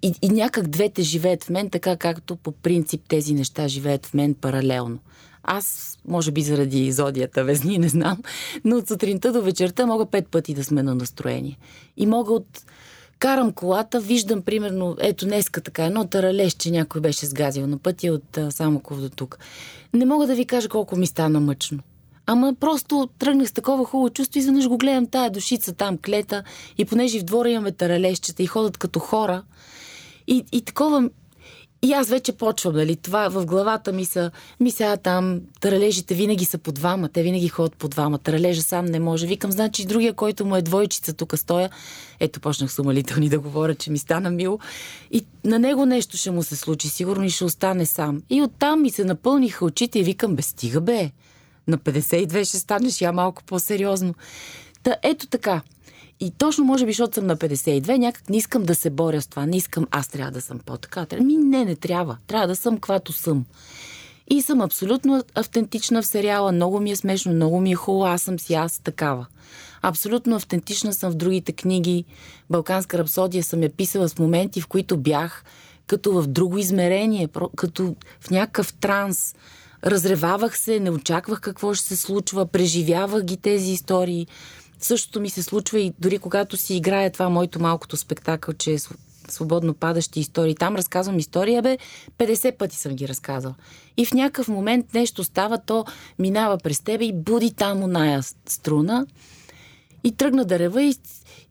[0.02, 4.14] И, и някак двете живеят в мен, така както по принцип тези неща живеят в
[4.14, 5.00] мен паралелно.
[5.48, 8.18] Аз, може би заради зодията везни, не знам,
[8.66, 11.58] но от сутринта до вечерта мога пет пъти да сме на настроение.
[11.98, 12.48] И мога от...
[13.20, 18.08] Карам колата, виждам примерно, ето днеска така, едно таралеж, че някой беше сгазил на пътя
[18.08, 19.40] от Самоков до тук.
[19.94, 21.80] Не мога да ви кажа колко ми стана мъчно.
[22.26, 26.44] Ама просто тръгнах с такова хубаво чувство, изведнъж го гледам тая душица там, клета,
[26.78, 29.44] и понеже в двора имаме таралещчета и ходят като хора,
[30.28, 31.10] и, и такова
[31.86, 36.46] и аз вече почвам, нали, това в главата ми са, ми сега там, таралежите винаги
[36.46, 39.28] са по двама, те винаги ходят по двама, таралежа сам не може.
[39.28, 41.70] Викам, значи другия, който му е двойчица, тук стоя,
[42.20, 44.60] ето почнах с умалителни да говоря, че ми стана мило.
[45.12, 48.22] И на него нещо ще му се случи, сигурно и ще остане сам.
[48.30, 51.12] И оттам ми се напълниха очите и викам, бе, стига бе,
[51.68, 54.14] на 52 ще станеш я малко по-сериозно.
[54.84, 55.62] Та ето така.
[56.20, 59.28] И точно, може би, защото съм на 52, някак не искам да се боря с
[59.28, 59.46] това.
[59.46, 61.06] Не искам, аз трябва да съм по-така.
[61.22, 62.18] Ми, не, не трябва.
[62.28, 63.46] Трябва да съм каквато съм.
[64.30, 66.52] И съм абсолютно автентична в сериала.
[66.52, 68.06] Много ми е смешно, много ми е хубаво.
[68.06, 69.26] Аз съм си аз такава.
[69.82, 72.06] Абсолютно автентична съм в другите книги.
[72.50, 75.44] Балканска рапсодия съм я писала с моменти, в които бях
[75.88, 79.36] като в друго измерение, като в някакъв транс.
[79.84, 84.28] Разревавах се, не очаквах какво ще се случва, преживявах ги тези истории.
[84.86, 88.78] Същото ми се случва и дори когато си играя това моето малкото спектакъл, че е
[89.28, 90.56] свободно падащи истории.
[90.56, 91.78] Там разказвам история, бе,
[92.18, 93.56] 50 пъти съм ги разказал.
[93.98, 95.86] И в някакъв момент нещо става, то
[96.20, 99.08] минава през тебе и буди там оная струна.
[100.04, 100.96] И тръгна да рева и,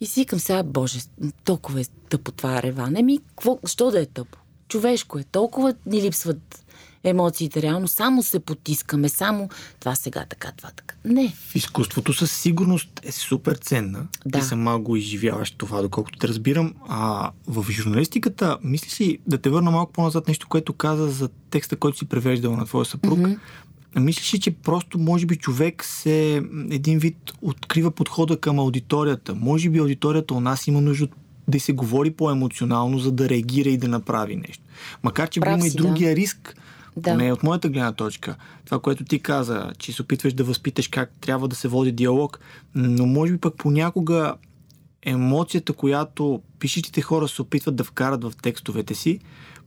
[0.00, 0.98] и си викам сега, боже,
[1.44, 3.02] толкова е тъпо това реване.
[3.02, 4.38] Ми, какво, що да е тъпо?
[4.68, 5.24] Човешко е.
[5.24, 6.63] Толкова ни липсват
[7.04, 7.62] емоциите.
[7.62, 9.48] Реално само се потискаме, само
[9.80, 10.94] това сега така, това така.
[11.04, 11.28] Не.
[11.28, 14.06] В изкуството със сигурност е супер ценна.
[14.26, 14.38] Да.
[14.38, 16.74] Ти сама го изживяваш това, доколкото те разбирам.
[16.88, 21.76] А в журналистиката, мисли си да те върна малко по-назад нещо, което каза за текста,
[21.76, 23.18] който си превеждал на твоя съпруг.
[23.18, 23.38] Mm-hmm.
[24.00, 29.34] Мислиш ли, че просто, може би, човек се един вид открива подхода към аудиторията?
[29.34, 31.08] Може би аудиторията у нас има нужда
[31.48, 34.64] да се говори по-емоционално, за да реагира и да направи нещо.
[35.02, 36.16] Макар, че има и другия да.
[36.16, 36.56] риск
[36.96, 37.10] да.
[37.10, 38.36] Поне от моята гледна точка.
[38.64, 42.40] Това, което ти каза, че се опитваш да възпиташ как трябва да се води диалог,
[42.74, 44.34] но може би пък понякога
[45.02, 49.18] емоцията, която пишещите хора се опитват да вкарат в текстовете си,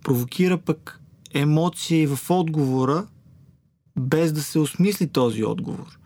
[0.04, 1.02] провокира пък
[1.34, 3.08] емоции в отговора,
[4.00, 5.98] без да се осмисли този отговор.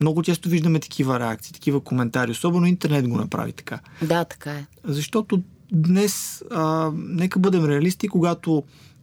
[0.00, 2.30] Много често виждаме такива реакции, такива коментари.
[2.30, 3.80] Особено интернет го направи така.
[4.02, 4.66] Да, така е.
[4.84, 8.62] Защото днес, а, нека бъдем реалисти, когато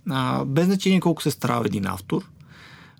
[0.09, 2.29] а, без значение колко се старава един автор,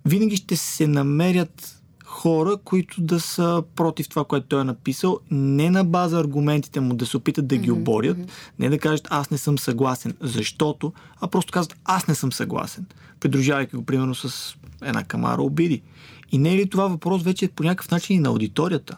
[0.06, 5.70] винаги ще се намерят хора, които да са против това, което той е написал, не
[5.70, 8.30] на база аргументите му да се опитат да ги оборят, mm-hmm.
[8.60, 12.86] не да кажат аз не съм съгласен, защото, а просто казват аз не съм съгласен,
[13.20, 15.82] придружавайки го примерно с една камара обиди.
[16.32, 18.98] И не е ли това въпрос вече по някакъв начин и на аудиторията?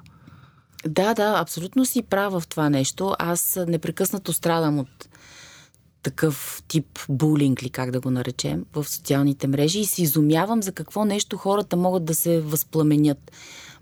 [0.87, 3.15] Да, да, абсолютно си права в това нещо.
[3.19, 5.07] Аз непрекъснато страдам от
[6.07, 10.71] такъв тип булинг ли, как да го наречем, в социалните мрежи и се изумявам за
[10.71, 13.31] какво нещо хората могат да се възпламенят.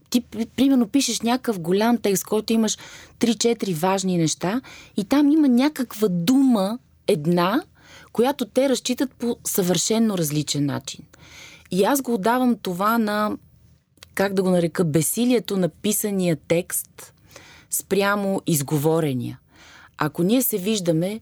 [0.10, 0.22] Ти,
[0.56, 2.78] примерно, пишеш някакъв голям текст, който имаш
[3.20, 4.62] 3-4 важни неща
[4.98, 7.64] и там има някаква дума, една,
[8.12, 11.06] която те разчитат по съвършенно различен начин.
[11.72, 13.38] И аз го отдавам това на,
[14.14, 17.14] как да го нарека, бесилието на писания текст
[17.70, 19.40] спрямо изговорения.
[19.98, 21.22] Ако ние се виждаме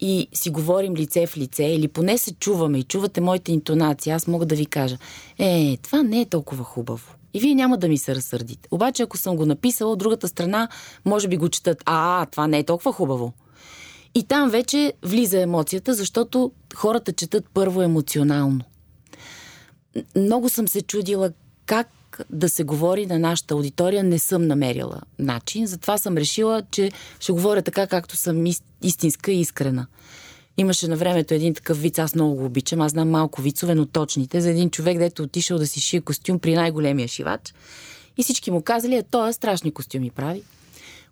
[0.00, 4.26] и си говорим лице в лице, или поне се чуваме и чувате моите интонации, аз
[4.26, 4.98] мога да ви кажа,
[5.38, 7.14] е, това не е толкова хубаво.
[7.34, 8.68] И вие няма да ми се разсърдите.
[8.70, 10.68] Обаче, ако съм го написала, от другата страна,
[11.04, 13.32] може би го четат, а, това не е толкова хубаво.
[14.14, 18.60] И там вече влиза емоцията, защото хората четат първо емоционално.
[20.16, 21.32] Много съм се чудила
[21.66, 21.88] как
[22.30, 25.66] да се говори на нашата аудитория, не съм намерила начин.
[25.66, 28.44] Затова съм решила, че ще говоря така, както съм
[28.82, 29.86] истинска и искрена.
[30.56, 32.80] Имаше на времето един такъв виц, аз много го обичам.
[32.80, 34.40] Аз знам малко вицове, но точните.
[34.40, 37.54] За един човек, дето отишъл да си шие костюм при най-големия шивач.
[38.16, 40.42] И всички му казали, а той страшни костюми прави.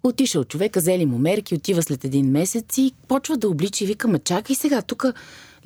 [0.03, 4.09] Отишъл човека, взели му мерки, отива след един месец и почва да облича и вика,
[4.09, 5.07] ма чакай сега, тук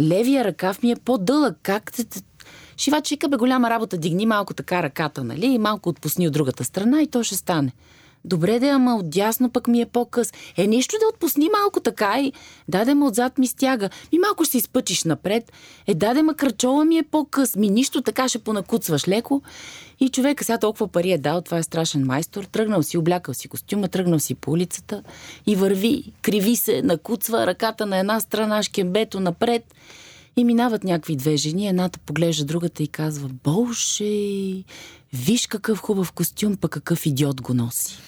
[0.00, 1.56] левия ръкав ми е по-дълъг.
[1.62, 1.92] Как
[2.80, 5.46] Шивач вика, бе, голяма работа, дигни малко така ръката, нали?
[5.46, 7.72] И малко отпусни от другата страна и то ще стане.
[8.24, 10.32] Добре да, ама отдясно пък ми е по-къс.
[10.56, 12.32] Е, нищо да отпусни малко така и
[12.68, 13.90] даде ма отзад ми стяга.
[14.12, 15.52] Ми малко ще изпъчиш напред.
[15.86, 17.56] Е, даде ма кръчола ми е по-къс.
[17.56, 19.42] Ми нищо така ще понакуцваш леко.
[20.00, 22.44] И човека сега толкова пари е дал, това е страшен майстор.
[22.44, 25.02] Тръгнал си, облякал си костюма, тръгнал си по улицата
[25.46, 29.74] и върви, криви се, накуцва ръката на една страна, шкембето напред.
[30.40, 34.04] И минават някакви две жени, едната поглежда другата и казва, Боже,
[35.12, 37.98] виж какъв хубав костюм, пък какъв идиот го носи.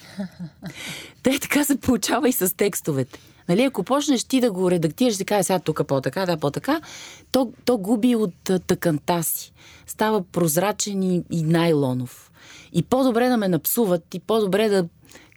[1.23, 3.19] Те така се получава и с текстовете.
[3.49, 6.81] Нали, ако почнеш ти да го редактираш, да кажеш сега тук по-така, да по-така,
[7.31, 8.35] то, то губи от
[8.67, 9.53] тъканта си.
[9.87, 12.31] Става прозрачен и, и найлонов.
[12.73, 14.87] И по-добре да ме напсуват, и по-добре да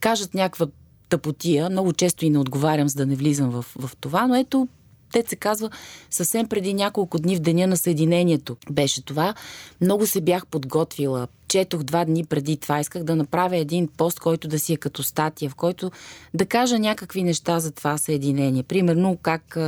[0.00, 0.66] кажат някаква
[1.08, 1.70] тъпотия.
[1.70, 4.68] Много често и не отговарям, за да не влизам в, в това, но ето
[5.12, 5.70] те се казва
[6.10, 8.56] съвсем преди няколко дни в деня на Съединението.
[8.70, 9.34] Беше това.
[9.80, 11.28] Много се бях подготвила.
[11.48, 12.80] Четох два дни преди това.
[12.80, 15.90] Исках да направя един пост, който да си е като статия, в който
[16.34, 18.62] да кажа някакви неща за това Съединение.
[18.62, 19.58] Примерно как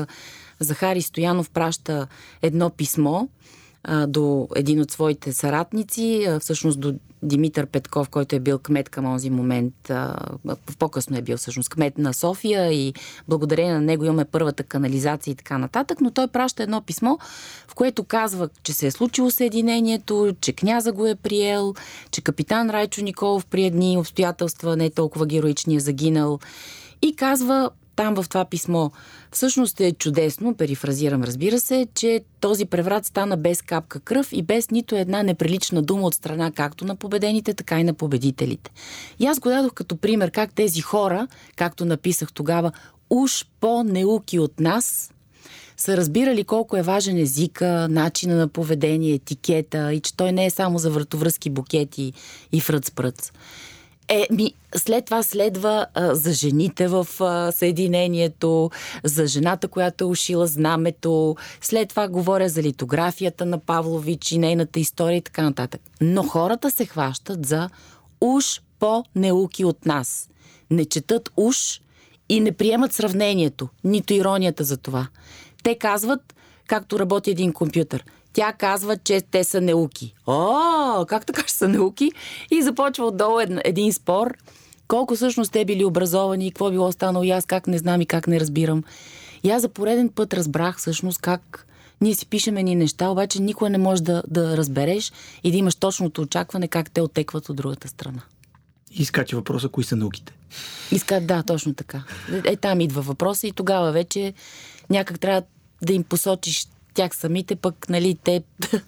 [0.61, 2.07] Захари Стоянов праща
[2.42, 3.27] едно писмо
[4.09, 9.31] до един от своите съратници, всъщност до Димитър Петков, който е бил кмет към този
[9.31, 9.90] момент,
[10.79, 12.94] по-късно е бил всъщност кмет на София и
[13.29, 17.16] благодарение на него имаме първата канализация и така нататък, но той праща едно писмо,
[17.68, 21.74] в което казва, че се е случило съединението, че княза го е приел,
[22.11, 26.38] че капитан Райчо Николов при едни обстоятелства не е толкова героични е загинал
[27.03, 28.90] и казва там в това писмо.
[29.32, 34.70] Всъщност е чудесно, перифразирам разбира се, че този преврат стана без капка кръв и без
[34.70, 38.70] нито една неприлична дума от страна както на победените, така и на победителите.
[39.18, 42.72] И аз го дадох като пример как тези хора, както написах тогава,
[43.10, 45.12] уж по-неуки от нас,
[45.76, 50.50] са разбирали колко е важен езика, начина на поведение, етикета и че той не е
[50.50, 52.12] само за вратовръзки букети
[52.52, 53.32] и фръц-пръц.
[54.09, 58.71] Е, ми, след това следва а, за жените в а, Съединението,
[59.05, 61.37] за жената, която е ушила знамето.
[61.61, 65.81] След това говоря за литографията на Павлович и нейната история и така нататък.
[66.01, 67.71] Но хората се хващат за
[68.21, 70.31] уж по-неуки от нас.
[70.71, 71.81] Не четат уж
[72.29, 75.09] и не приемат сравнението, нито иронията за това.
[75.62, 76.35] Те казват,
[76.66, 80.14] както работи един компютър– тя казва, че те са неуки.
[80.26, 82.12] О, как така ще са неуки?
[82.50, 84.34] И започва отдолу един, един спор.
[84.88, 88.06] Колко всъщност те били образовани, и какво било станало и аз как не знам и
[88.06, 88.84] как не разбирам.
[89.42, 91.66] И аз за пореден път разбрах всъщност как
[92.00, 95.12] ние си пишеме ни неща, обаче никога не можеш да, да разбереш
[95.44, 98.22] и да имаш точното очакване как те отекват от другата страна.
[98.90, 100.32] Изкача въпроса, кои са науките.
[100.92, 102.04] Иска, да, точно така.
[102.44, 104.34] Е, там идва въпроса и тогава вече
[104.90, 105.42] някак трябва
[105.82, 106.66] да им посочиш
[106.98, 108.42] тях самите, пък, нали, те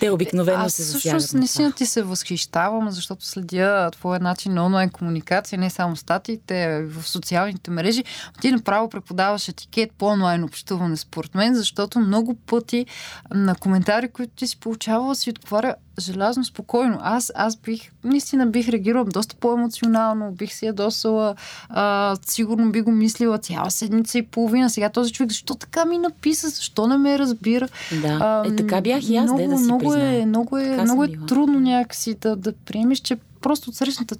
[0.00, 1.22] те обикновено се засягат.
[1.22, 6.82] Аз наистина ти се възхищавам, защото следя твоя начин на онлайн комуникация, не само статиите,
[6.82, 8.04] в социалните мрежи.
[8.40, 12.86] Ти направо преподаваш етикет по онлайн общуване, според мен, защото много пъти
[13.34, 16.98] на коментари, които ти си получавала, си отговаря желязно спокойно.
[17.02, 21.34] Аз, аз бих, наистина бих реагирала доста по-емоционално, бих си ядосала,
[21.68, 24.70] а, сигурно би го мислила цяла седмица и половина.
[24.70, 27.68] Сега този човек, защо така ми написа, защо не ме разбира?
[28.02, 31.04] Да, а, е така бях и аз, много, да си много е, много е, много
[31.04, 34.16] е трудно някакси да, да приемеш, че просто от срещната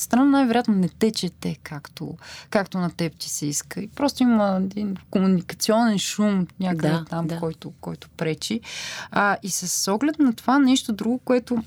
[0.00, 2.16] страна най-вероятно не течете както,
[2.50, 3.80] както на теб ти се иска.
[3.80, 7.38] И просто има един комуникационен шум някъде да, там, да.
[7.38, 8.60] Който, който пречи.
[9.10, 11.62] А, и с оглед на това нещо друго, което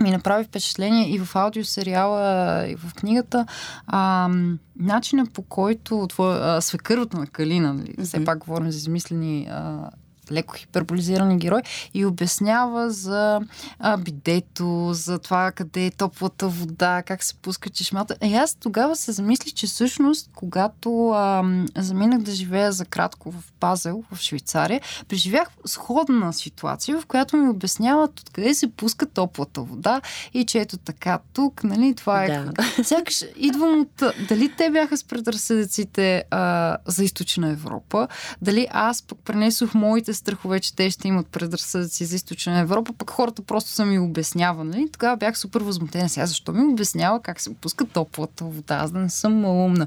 [0.00, 3.46] ми направи впечатление и в аудиосериала, и в книгата.
[3.86, 4.28] А,
[4.76, 7.94] начина по който твоя, свекървото на Калина, нали?
[7.94, 8.04] Mm-hmm.
[8.04, 9.90] все пак говорим за измислени а,
[10.32, 11.62] леко хиперболизирани герой
[11.94, 13.40] и обяснява за
[13.78, 18.16] а, бидето, за това къде е топлата вода, как се пуска чешмата.
[18.22, 21.44] И аз тогава се замислих, че всъщност, когато а,
[21.76, 27.48] заминах да живея за кратко в Пазел, в Швейцария, преживях сходна ситуация, в която ми
[27.48, 30.00] обясняват откъде се пуска топлата вода
[30.34, 32.28] и че ето така тук, нали, това е...
[32.28, 32.84] Да.
[32.84, 34.02] Сякаш идвам от...
[34.28, 38.08] Дали те бяха с предразсъдъците а, за източна Европа,
[38.42, 43.10] дали аз пък пренесох моите страхове, че те ще имат предразсъдъци за източна Европа, пък
[43.10, 44.68] хората просто са ми обяснявали.
[44.68, 44.88] Нали?
[44.92, 46.08] Тогава бях супер възмутена.
[46.08, 48.74] Сега защо ми обяснява как се пуска топлата вода?
[48.74, 49.86] Аз да не съм малумна.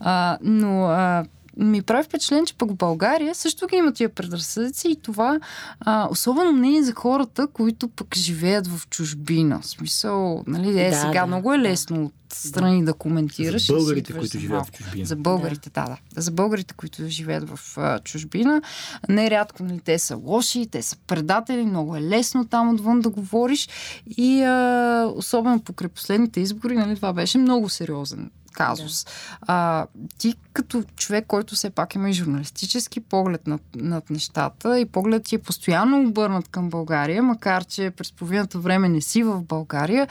[0.00, 1.24] А, но а,
[1.56, 5.40] ми прави впечатление, че пък в България също ги има тия предразсъдици и това
[5.80, 9.60] а, особено мнение за хората, които пък живеят в чужбина.
[9.60, 11.62] В смисъл, нали, е, Да, сега да, много е да.
[11.62, 13.66] лесно от страни да коментираш.
[13.66, 15.06] За българите, идваш които за живеят в чужбина.
[15.06, 15.84] За българите, да.
[15.84, 16.20] да, да.
[16.22, 18.62] За българите, които живеят в а, чужбина.
[19.08, 23.68] Нерядко нали, те са лоши, те са предатели, много е лесно там отвън да говориш.
[24.16, 29.04] И а, особено покрай последните избори, нали, това беше много сериозен казус.
[29.04, 29.10] Да.
[29.40, 29.86] А,
[30.18, 35.24] ти като човек, който все пак има и журналистически поглед над, над нещата и поглед
[35.24, 40.08] ти е постоянно обърнат към България, макар че през половината време не си в България,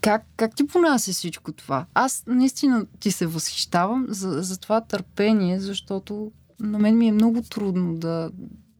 [0.00, 1.86] как, как ти понася всичко това?
[1.94, 7.42] Аз наистина ти се възхищавам за, за това търпение, защото на мен ми е много
[7.42, 8.30] трудно да,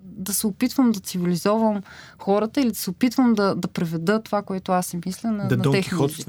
[0.01, 1.83] да се опитвам да цивилизовам
[2.19, 5.57] хората или да се опитвам да, да преведа това, което аз си мисля на, Да
[5.57, 6.29] на Дон техния език.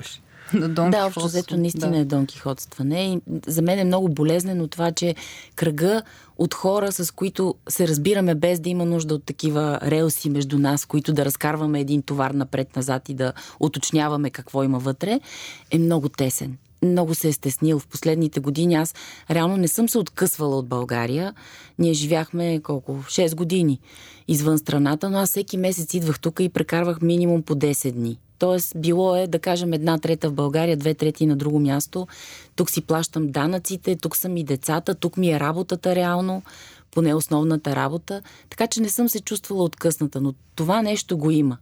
[0.53, 1.97] На Дон Да, общо взето наистина да.
[1.97, 3.13] е Дон Кихотстване.
[3.13, 5.15] И за мен е много болезнено това, че
[5.55, 6.01] кръга
[6.37, 10.85] от хора, с които се разбираме без да има нужда от такива релси между нас,
[10.85, 15.19] които да разкарваме един товар напред-назад и да уточняваме какво има вътре,
[15.71, 16.57] е много тесен.
[16.83, 17.79] Много се е стеснил.
[17.79, 18.93] В последните години аз
[19.29, 21.33] реално не съм се откъсвала от България.
[21.79, 22.91] Ние живяхме колко?
[22.91, 23.79] 6 години
[24.27, 28.19] извън страната, но аз всеки месец идвах тук и прекарвах минимум по 10 дни.
[28.39, 32.07] Тоест, било е, да кажем, една трета в България, две трети на друго място.
[32.55, 36.41] Тук си плащам данъците, тук са ми децата, тук ми е работата реално,
[36.91, 38.21] поне основната работа.
[38.49, 41.57] Така че не съм се чувствала откъсната, но това нещо го има.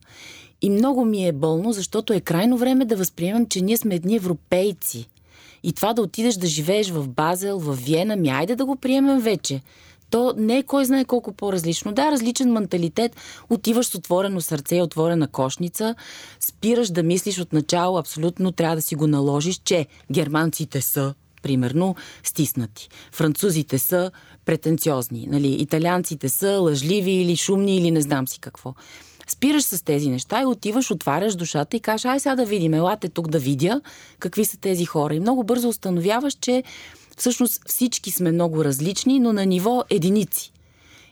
[0.61, 4.15] И много ми е болно, защото е крайно време да възприемем, че ние сме едни
[4.15, 5.09] европейци.
[5.63, 9.19] И това да отидеш да живееш в Базел, в Виена, ми айде да го приемем
[9.19, 9.61] вече.
[10.11, 11.93] То не е кой знае колко по-различно.
[11.93, 13.15] Да, различен менталитет.
[13.49, 15.95] Отиваш с отворено сърце и отворена кошница,
[16.39, 21.95] спираш да мислиш от начало, абсолютно трябва да си го наложиш, че германците са примерно,
[22.23, 22.89] стиснати.
[23.11, 24.11] Французите са
[24.45, 25.47] претенциозни, нали?
[25.47, 28.73] италианците са лъжливи или шумни или не знам си какво.
[29.27, 33.09] Спираш с тези неща и отиваш, отваряш душата и кажеш, ай сега да видим, елате
[33.09, 33.81] тук да видя
[34.19, 35.15] какви са тези хора.
[35.15, 36.63] И много бързо установяваш, че
[37.17, 40.51] всъщност всички сме много различни, но на ниво единици.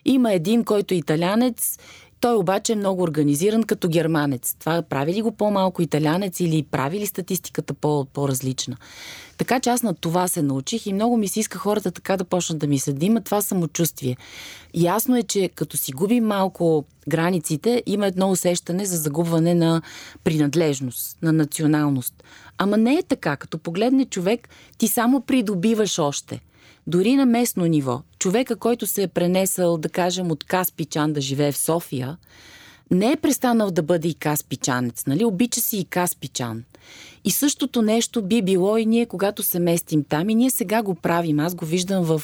[0.06, 1.78] Има един, който е италянец,
[2.20, 4.56] той обаче е много организиран като германец.
[4.60, 8.78] Това прави ли го по-малко италянец или прави ли статистиката по- по-различна?
[9.40, 12.24] Така че аз на това се научих и много ми се иска хората така да
[12.24, 14.18] почнат да мислят, да имат това самочувствие.
[14.74, 19.82] Ясно е, че като си губим малко границите, има едно усещане за загубване на
[20.24, 22.24] принадлежност, на националност.
[22.58, 23.38] Ама не е така.
[23.38, 26.42] Като погледне човек, ти само придобиваш още.
[26.88, 31.52] Дори на местно ниво, човека, който се е пренесъл, да кажем, от Каспичан да живее
[31.52, 32.18] в София,
[32.92, 35.26] не е престанал да бъде и каспичанец, нали?
[35.26, 36.64] Обича си и каспичан.
[37.26, 40.30] И същото нещо би било и ние, когато се местим там.
[40.30, 41.40] И ние сега го правим.
[41.40, 42.22] Аз го виждам в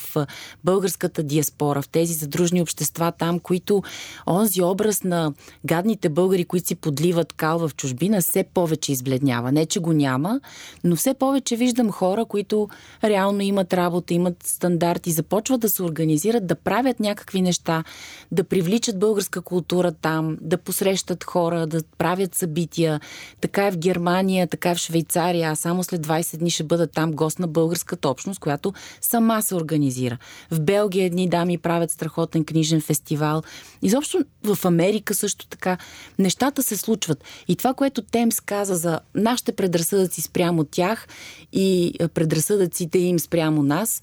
[0.64, 3.84] българската диаспора, в тези задружни общества там, които
[4.28, 5.34] онзи образ на
[5.66, 9.52] гадните българи, които си подливат кал в чужбина, все повече избледнява.
[9.52, 10.40] Не, че го няма,
[10.84, 12.70] но все повече виждам хора, които
[13.04, 17.84] реално имат работа, имат стандарти, започват да се организират, да правят някакви неща,
[18.32, 23.00] да привличат българска култура там, да посрещат хора, да правят събития.
[23.42, 25.52] Така е в Германия, така е в Швейцария.
[25.52, 29.56] Аз само след 20 дни ще бъда там гост на българската общност, която сама се
[29.56, 30.18] организира.
[30.52, 33.44] В Белгия едни дами правят страхотен книжен фестивал.
[33.82, 35.78] Изобщо в Америка също така.
[36.20, 37.24] Нещата се случват.
[37.48, 41.08] И това, което Темс каза за нашите предразсъдъци спрямо тях
[41.54, 44.02] и предразсъдъците им спрямо нас,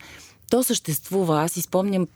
[0.50, 1.42] то съществува.
[1.42, 2.06] Аз изпомням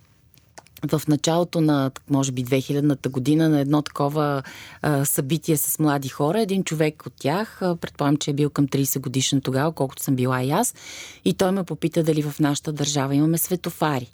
[0.84, 4.42] в началото на, може би, 2000-та година на едно такова
[4.82, 6.40] а, събитие с млади хора.
[6.40, 10.16] Един човек от тях, а, предполагам, че е бил към 30 годишен тогава, колкото съм
[10.16, 10.74] била и аз,
[11.24, 14.10] и той ме попита дали в нашата държава имаме светофари.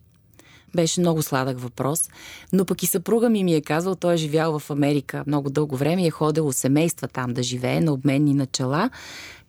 [0.75, 2.09] Беше много сладък въпрос,
[2.53, 5.77] но пък и съпруга ми ми е казал, той е живял в Америка много дълго
[5.77, 8.91] време и е ходил семейства там да живее на обменни начала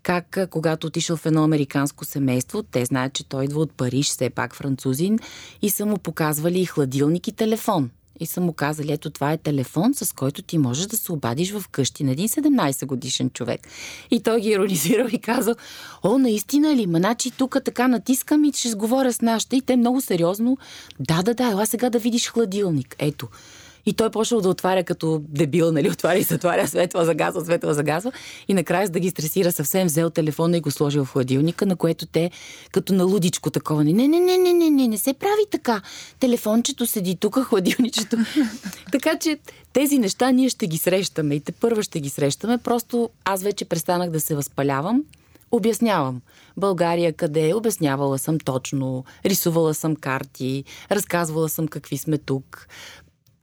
[0.03, 4.29] как когато отишъл в едно американско семейство, те знаят, че той идва от Париж, все
[4.29, 5.19] пак французин,
[5.61, 7.89] и са му показвали и хладилник и телефон.
[8.19, 11.51] И са му казали, ето това е телефон, с който ти можеш да се обадиш
[11.51, 13.61] в къщи на един 17 годишен човек.
[14.11, 15.55] И той ги иронизирал и казал,
[16.03, 16.87] о, наистина ли?
[16.87, 19.55] Ма, значи тук така натискам и ще сговоря с нашите.
[19.55, 20.57] И те много сериозно,
[20.99, 22.95] да, да, да, ела сега да видиш хладилник.
[22.99, 23.27] Ето.
[23.86, 25.91] И той почнал да отваря като дебил, нали?
[25.91, 28.11] Отваря и затваря, светла загазва, светла загазва.
[28.47, 31.75] И накрая, за да ги стресира съвсем, взел телефона и го сложил в хладилника, на
[31.75, 32.31] което те,
[32.71, 35.81] като на лудичко такова, не, не, не, не, не, не, не, не се прави така.
[36.19, 38.17] Телефончето седи тук, хладилничето.
[38.91, 39.38] така че
[39.73, 42.57] тези неща ние ще ги срещаме и те първа ще ги срещаме.
[42.57, 45.03] Просто аз вече престанах да се възпалявам
[45.53, 46.21] Обяснявам.
[46.57, 47.53] България къде е?
[47.53, 49.05] Обяснявала съм точно.
[49.25, 50.63] Рисувала съм карти.
[50.91, 52.67] Разказвала съм какви сме тук.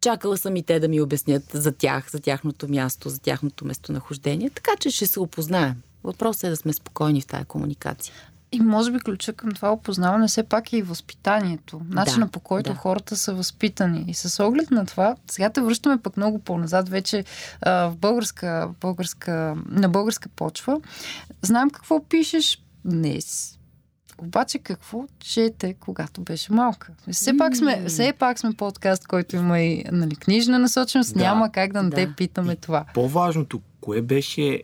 [0.00, 4.50] Чакала съм и те да ми обяснят за тях, за тяхното място, за тяхното местонахождение.
[4.50, 5.74] Така че ще се опознаем.
[6.04, 8.14] Въпросът е да сме спокойни в тази комуникация.
[8.52, 11.80] И може би ключа към това опознаване все пак е и възпитанието.
[11.88, 12.76] Начина Да, по който да.
[12.76, 14.04] хората са възпитани.
[14.08, 17.24] И с оглед на това, сега те връщаме пък много по-назад, вече
[17.60, 20.80] а, в българска, българска, на българска почва.
[21.42, 23.58] Знаем какво пишеш днес.
[24.22, 26.92] Обаче какво чете, когато беше малка?
[27.12, 31.14] Все пак сме, все пак сме подкаст, който има и нали, книжна насоченост.
[31.14, 31.96] Да, Няма как да не да.
[31.96, 32.84] те питаме това.
[32.94, 34.62] По-важното, кое беше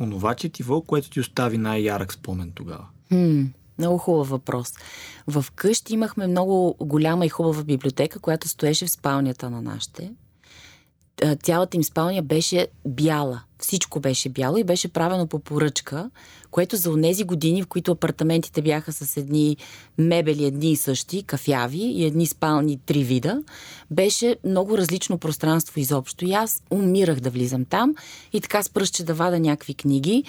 [0.00, 2.86] онова четиво, което ти остави най-ярък спомен тогава?
[3.08, 3.42] Хм,
[3.78, 4.72] много хубав въпрос.
[5.26, 10.12] В къщи имахме много голяма и хубава библиотека, която стоеше в спалнята на нашите.
[11.42, 13.42] Цялата им спалня беше бяла.
[13.58, 16.10] Всичко беше бяло и беше правено по поръчка,
[16.50, 19.56] което за онези години, в които апартаментите бяха с едни
[19.98, 23.42] мебели, едни и същи, кафяви и едни спални три вида,
[23.90, 26.24] беше много различно пространство изобщо.
[26.24, 27.94] И аз умирах да влизам там
[28.32, 30.24] и така с пръстче да вада някакви книги.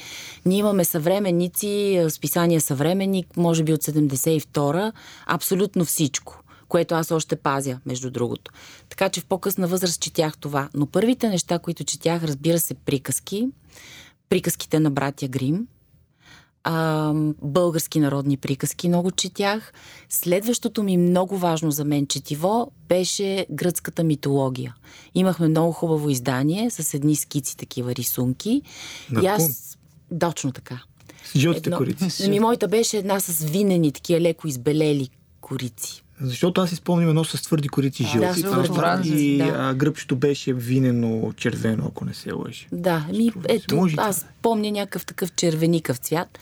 [0.46, 4.92] Ние имаме съвременници, списания Съвременник, може би от 72-а,
[5.26, 8.52] абсолютно всичко което аз още пазя, между другото.
[8.90, 10.70] Така че в по-късна възраст четях това.
[10.74, 13.48] Но първите неща, които четях, разбира се, приказки,
[14.30, 15.68] приказките на братя Грим,
[16.68, 19.74] а, български народни приказки много четях.
[20.10, 24.76] Следващото ми много важно за мен четиво беше гръцката митология.
[25.16, 28.62] Имахме много хубаво издание с едни скици, такива рисунки.
[29.12, 29.78] На и аз...
[30.20, 30.84] Точно така.
[31.26, 32.24] С жълтите корици.
[32.26, 35.10] Ами, моята беше една с винени, такива леко избелели
[35.42, 36.05] корици.
[36.22, 38.44] Защото аз изпомням едно с твърди корици Да, жълти.
[38.44, 39.56] това оранжеви, и да.
[39.58, 42.68] а, гръбчето беше винено червено, ако не се лъжи.
[42.72, 44.30] Да, ми, Струва ето, Може аз това.
[44.42, 46.40] помня някакъв такъв червеникъв цвят.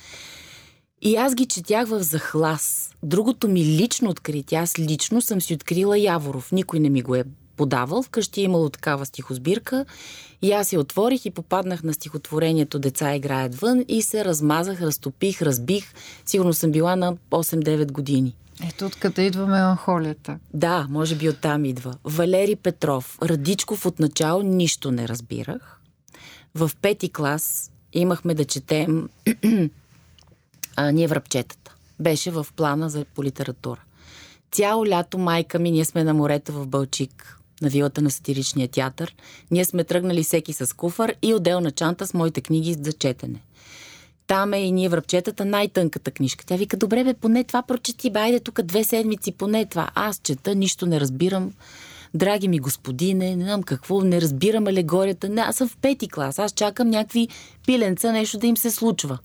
[1.01, 2.91] И аз ги четях в захлас.
[3.03, 6.51] Другото ми лично откритие, аз лично съм си открила Яворов.
[6.51, 7.23] Никой не ми го е
[7.57, 8.03] подавал.
[8.03, 9.85] Вкъщи е имало такава стихосбирка.
[10.41, 15.41] И аз я отворих и попаднах на стихотворението Деца играят вън и се размазах, разтопих,
[15.41, 15.93] разбих.
[16.25, 18.35] Сигурно съм била на 8-9 години.
[18.67, 20.39] Ето откъде идва меланхолията.
[20.53, 21.95] Да, може би оттам идва.
[22.03, 23.17] Валери Петров.
[23.21, 25.79] Радичков отначало нищо не разбирах.
[26.55, 29.09] В пети клас имахме да четем
[30.75, 31.75] а, ние връбчетата.
[31.99, 33.81] Беше в плана за по литература.
[34.51, 39.15] Цяло лято майка ми, ние сме на морето в Бълчик, на вилата на сатиричния театър.
[39.51, 43.41] Ние сме тръгнали всеки с куфар и отделна чанта с моите книги за четене.
[44.27, 46.45] Там е и ние връбчетата най-тънката книжка.
[46.45, 49.89] Тя вика, добре бе, поне това прочети, бе, айде тук две седмици, поне това.
[49.95, 51.51] Аз чета, нищо не разбирам.
[52.13, 55.29] Драги ми господине, не знам какво, не разбирам алегорията.
[55.29, 57.27] Не, аз съм в пети клас, аз чакам някакви
[57.65, 59.17] пиленца, нещо да им се случва.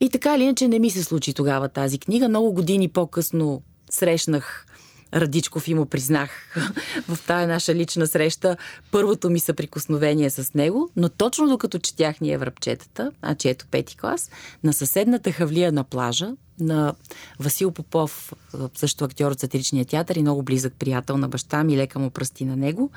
[0.00, 2.28] И така или иначе не ми се случи тогава тази книга.
[2.28, 4.66] Много години по-късно срещнах
[5.14, 6.30] Радичков и му признах
[7.08, 8.56] в тая наша лична среща
[8.90, 14.30] първото ми съприкосновение с него, но точно докато четях ние връбчетата, значи ето пети клас,
[14.64, 16.28] на съседната хавлия на плажа,
[16.60, 16.94] на
[17.38, 18.32] Васил Попов,
[18.74, 22.44] също актьор от сатиричния театър и много близък приятел на баща ми, лека му пръсти
[22.44, 22.90] на него,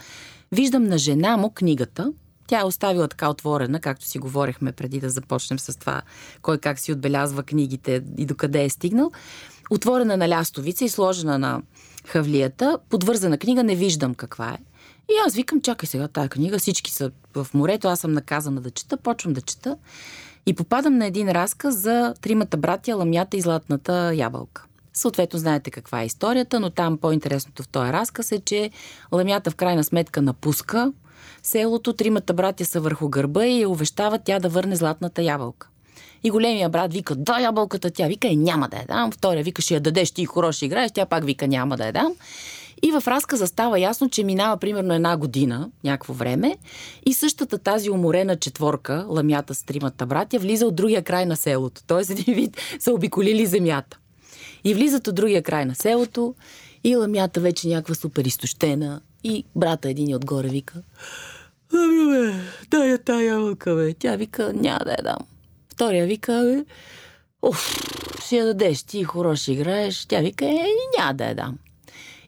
[0.52, 2.14] виждам на жена му книгата,
[2.48, 6.02] тя е оставила така отворена, както си говорихме преди да започнем с това,
[6.42, 9.12] кой как си отбелязва книгите и докъде е стигнал.
[9.70, 11.62] Отворена на лястовица и сложена на
[12.08, 14.58] хавлията, подвързана книга, не виждам каква е.
[15.10, 18.72] И аз викам, чакай сега тая книга, всички са в морето, аз съм наказана да
[18.72, 19.78] чета, почвам да чета.
[20.46, 24.66] И попадам на един разказ за тримата братя, ламята и златната ябълка.
[24.94, 28.72] Съответно, знаете каква е историята, но там по-интересното в този разказ е, че
[29.12, 30.94] ламята в крайна сметка напуска
[31.44, 35.70] селото, тримата братя са върху гърба и увещават тя да върне златната ябълка.
[36.24, 39.12] И големия брат вика, да, ябълката, тя вика, е, няма да я дам.
[39.12, 41.94] Втория вика, ще я дадеш, ти хора ще играеш, тя пак вика, няма да я
[41.94, 42.14] дам.
[42.82, 46.58] И в разказа става ясно, че минава примерно една година, някакво време,
[47.06, 51.82] и същата тази уморена четворка, ламята с тримата братя, влиза от другия край на селото.
[51.88, 53.98] Тоест, един вид са обиколили земята.
[54.64, 56.36] И влизат от другия край на селото,
[56.84, 60.82] и ламята вече някаква супер изтощена, и брата един отгоре вика,
[61.74, 62.34] Ами бе,
[62.70, 63.94] дай я тая ябълка, бе.
[63.94, 65.18] Тя вика, няма да я дам.
[65.80, 66.66] Втория вика, бе,
[67.42, 67.76] уф,
[68.26, 70.06] ще я дадеш, ти хоро играеш.
[70.06, 70.66] Тя вика, е,
[70.98, 71.58] няма да я дам.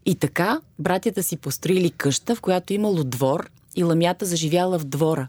[0.05, 5.27] И така, братята си построили къща, в която имало двор и ламята заживяла в двора.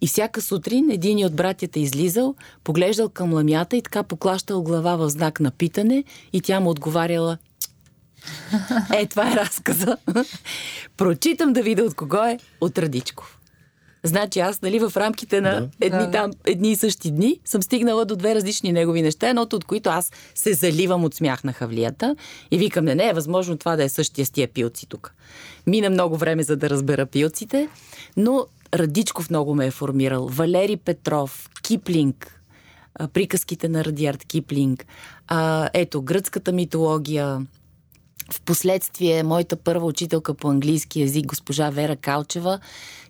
[0.00, 2.34] И всяка сутрин един от братята излизал,
[2.64, 7.38] поглеждал към ламята и така поклащал глава в знак на питане и тя му отговаряла
[8.94, 9.96] Е, това е разказа.
[10.96, 12.38] Прочитам да видя от кого е.
[12.60, 13.37] От Радичков.
[14.04, 15.68] Значи аз, нали, в рамките на Да.
[15.80, 16.10] едни, Да.
[16.10, 19.90] там, едни и същи дни съм стигнала до две различни негови неща, едното от които
[19.90, 22.16] аз се заливам от смях на хавлията
[22.50, 25.14] и викам, не, не е възможно това да е същия с тия пилци тук.
[25.66, 27.68] Мина много време за да разбера пилците,
[28.16, 30.26] но Радичков много ме е формирал.
[30.28, 32.42] Валери Петров, Киплинг,
[33.12, 34.86] приказките на Радиард Киплинг,
[35.28, 37.46] а, ето, гръцката митология,
[38.32, 42.58] в последствие, моята първа учителка по английски язик, госпожа Вера Калчева,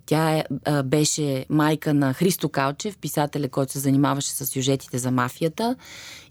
[0.08, 5.10] тя е, а, беше майка на Христо Калчев, писателя, който се занимаваше с сюжетите за
[5.10, 5.76] мафията.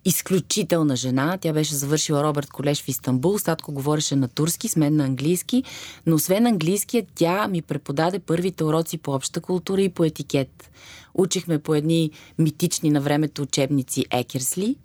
[0.06, 1.38] Изключителна жена.
[1.42, 3.40] Тя беше завършила Робърт Колеж в Истанбул.
[3.40, 5.64] Статко говореше на турски, с мен на английски.
[6.06, 10.72] Но освен английския, тя ми преподаде първите уроци по обща култура и по етикет.
[11.14, 14.76] Учихме по едни митични на времето учебници Екерсли,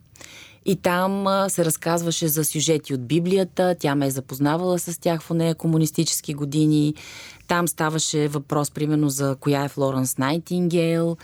[0.65, 3.77] и там а, се разказваше за сюжети от Библията.
[3.79, 6.95] Тя ме е запознавала с тях в нея комунистически години.
[7.53, 11.17] Там ставаше въпрос, примерно, за коя е Флоренс Найтингейл.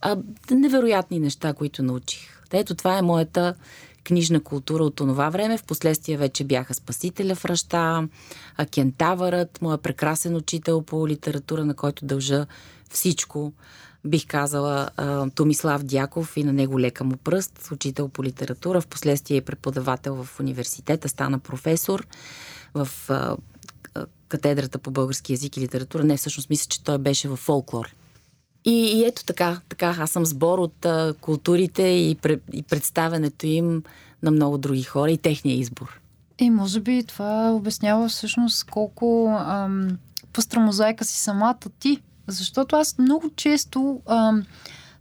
[0.00, 0.16] А,
[0.50, 2.42] невероятни неща, които научих.
[2.52, 3.54] Ето това е моята
[4.04, 5.58] книжна култура от това време.
[5.58, 8.08] Впоследствие вече бяха Спасителя в ръща,
[8.70, 12.46] Кентавърът, моя прекрасен учител по литература, на който дължа
[12.90, 13.52] всичко
[14.04, 14.90] бих казала
[15.34, 20.24] Томислав Дяков и на него лека му пръст, учител по литература, в последствие е преподавател
[20.24, 22.06] в университета, стана професор
[22.74, 22.88] в
[24.28, 26.04] катедрата по български язик и литература.
[26.04, 27.94] Не, всъщност мисля, че той беше в фолклор.
[28.64, 33.46] И, и ето така, така, аз съм сбор от а, културите и, пре, и представенето
[33.46, 33.82] им
[34.22, 36.00] на много други хора и техния избор.
[36.38, 39.98] И може би това обяснява всъщност колко ам,
[41.02, 42.00] си самата ти.
[42.26, 44.44] Защото аз много често ам,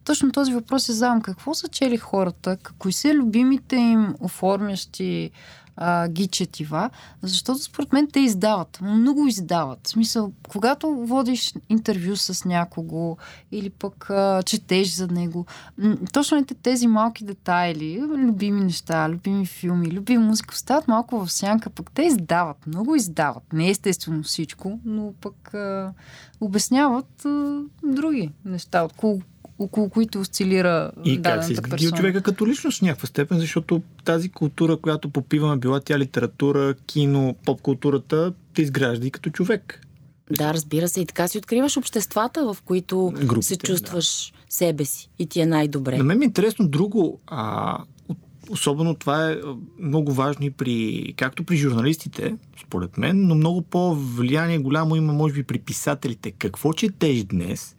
[0.03, 1.21] точно този въпрос се задавам.
[1.21, 2.57] Какво са чели хората?
[2.79, 5.31] Кои са любимите им оформящи
[5.77, 6.89] а, ги четива?
[7.21, 8.79] Защото според мен те издават.
[8.81, 9.79] Много издават.
[9.83, 13.17] В смисъл, когато водиш интервю с някого
[13.51, 15.45] или пък а, четеш за него,
[16.13, 21.91] точно тези малки детайли, любими неща, любими филми, любими музика, остават малко в сянка, пък
[21.91, 22.67] те издават.
[22.67, 23.53] Много издават.
[23.53, 25.93] Не е естествено всичко, но пък а,
[26.41, 29.21] обясняват а, други неща, около,
[29.59, 31.97] около които осцилира И как се изградил персона.
[31.97, 37.35] човека като личност в някаква степен, защото тази култура, която попиваме, била тя литература, кино,
[37.45, 39.81] поп-културата, те изгражда и като човек.
[40.31, 41.01] Да, разбира се.
[41.01, 45.45] И така си откриваш обществата, в които Групите, се чувстваш себе си и ти е
[45.45, 45.97] най-добре.
[45.97, 47.19] На мен ми е интересно друго.
[47.27, 47.77] А,
[48.07, 48.17] от-
[48.49, 49.37] особено това е
[49.79, 55.33] много важно и при, както при журналистите, според мен, но много по-влияние голямо има, може
[55.33, 56.31] би, при писателите.
[56.31, 57.75] Какво четеш днес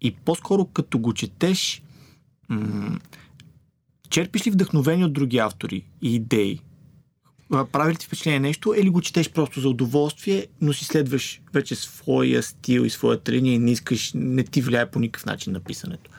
[0.00, 1.82] и по-скоро като го четеш,
[2.48, 2.98] м-
[4.10, 6.60] черпиш ли вдъхновение от други автори и идеи?
[7.72, 11.74] Прави ли ти впечатление нещо или го четеш просто за удоволствие, но си следваш вече
[11.74, 15.60] своя стил и своята линия и не искаш, не ти влияе по никакъв начин на
[15.60, 16.10] писането?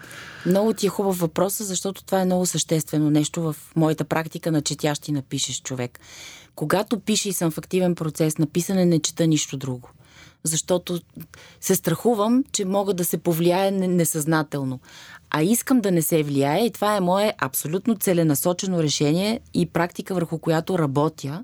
[0.45, 4.61] Много ти е хубав въпрос, защото това е много съществено нещо в моята практика на
[4.61, 5.99] четящ и напишеш човек.
[6.55, 9.89] Когато пиша и съм в активен процес на писане, не чета нищо друго.
[10.43, 10.99] Защото
[11.61, 14.79] се страхувам, че мога да се повлияе не- несъзнателно.
[15.29, 20.13] А искам да не се влияе и това е мое абсолютно целенасочено решение и практика,
[20.13, 21.43] върху която работя.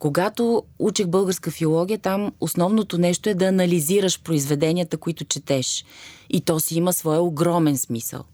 [0.00, 5.84] Когато учих българска филология, там основното нещо е да анализираш произведенията, които четеш.
[6.30, 8.24] И то си има своя огромен смисъл.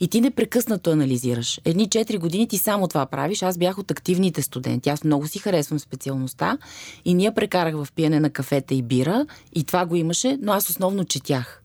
[0.00, 1.60] И ти непрекъснато анализираш.
[1.64, 3.42] Едни 4 години ти само това правиш.
[3.42, 4.90] Аз бях от активните студенти.
[4.90, 6.58] Аз много си харесвам специалността
[7.04, 10.70] и ние прекарах в пиене на кафета и бира и това го имаше, но аз
[10.70, 11.62] основно четях.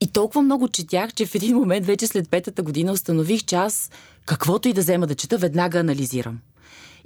[0.00, 3.90] И толкова много четях, че в един момент, вече след петата година, установих, че аз
[4.26, 6.38] каквото и да взема да чета, веднага анализирам.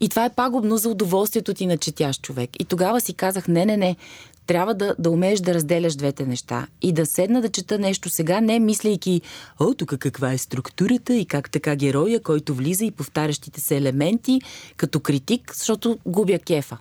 [0.01, 2.51] И това е пагубно за удоволствието ти на четящ човек.
[2.59, 3.96] И тогава си казах, не, не, не,
[4.46, 6.66] трябва да, да умееш да разделяш двете неща.
[6.82, 9.20] И да седна да чета нещо сега, не мислейки,
[9.61, 14.40] о, тук каква е структурата и как така героя, който влиза и повтарящите се елементи,
[14.76, 16.78] като критик, защото губя кефа.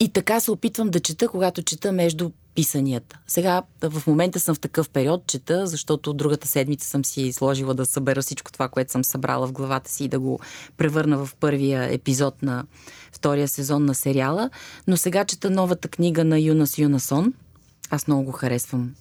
[0.00, 2.30] И така се опитвам да чета, когато чета между
[2.60, 3.18] писанията.
[3.26, 7.86] Сега в момента съм в такъв период, чета, защото другата седмица съм си сложила да
[7.86, 10.40] събера всичко това, което съм събрала в главата си и да го
[10.76, 12.64] превърна в първия епизод на
[13.12, 14.50] втория сезон на сериала.
[14.86, 17.32] Но сега чета новата книга на Юнас Юнасон.
[17.90, 18.94] Аз много го харесвам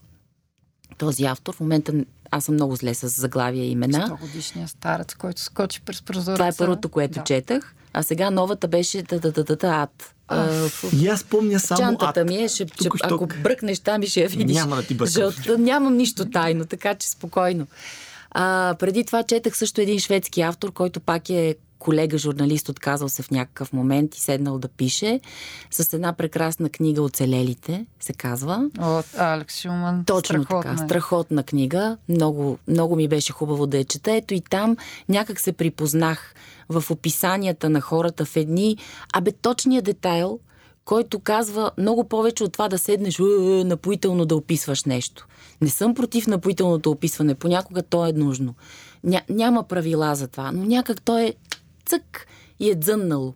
[0.97, 1.55] този автор.
[1.55, 1.93] В момента
[2.32, 4.07] аз съм много зле с заглавия и имена.
[4.10, 6.38] 100 годишния старец, който скочи през прозореца.
[6.38, 7.24] Това е първото, което да.
[7.24, 7.76] четах.
[7.94, 10.16] А сега новата беше та та та та ад.
[11.02, 12.28] И аз помня само Чантата ад.
[12.28, 14.56] ми е, ще, ще, ако бръкнеш там и ще я видиш.
[14.58, 14.98] Няма да ти.
[15.06, 17.68] Жълта, нямам нищо тайно, така че спокойно.
[18.32, 23.24] А, преди това четах също един шведски автор, който пак е колега журналист отказал се
[23.24, 25.20] в някакъв момент и седнал да пише
[25.72, 28.70] с една прекрасна книга Оцелелите, се казва.
[28.80, 30.04] От Алекс Шуман.
[30.06, 30.72] Точно страхотна.
[30.72, 30.86] така.
[30.86, 31.98] Страхотна книга.
[32.10, 34.12] Много, много ми беше хубаво да я чета.
[34.12, 34.78] Ето и там
[35.10, 36.34] някак се припознах
[36.70, 38.78] в описанията на хората в едни,
[39.14, 40.40] абе точния детайл,
[40.86, 43.18] който казва много повече от това да седнеш
[43.66, 45.28] напоително да описваш нещо.
[45.62, 48.56] Не съм против напоителното описване, понякога то е нужно.
[49.04, 51.34] Ня, няма правила за това, но някак то е
[51.90, 52.28] цък
[52.60, 53.34] и е дзъннало.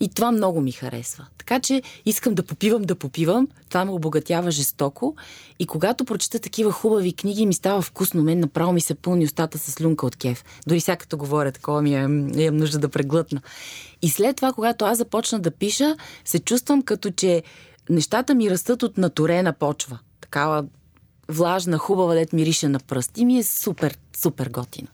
[0.00, 1.26] И това много ми харесва.
[1.38, 3.48] Така че искам да попивам, да попивам.
[3.68, 5.16] Това ме обогатява жестоко.
[5.58, 8.22] И когато прочета такива хубави книги, ми става вкусно.
[8.22, 10.44] Мен направо ми се пълни устата с люнка от кеф.
[10.66, 13.40] Дори сега като говоря, такова ми е, имам нужда да преглътна.
[14.02, 17.42] И след това, когато аз започна да пиша, се чувствам като че
[17.90, 19.98] нещата ми растат от наторена почва.
[20.20, 20.64] Такава
[21.28, 23.18] влажна, хубава, дет мирише на пръст.
[23.18, 24.88] И ми е супер, супер готина.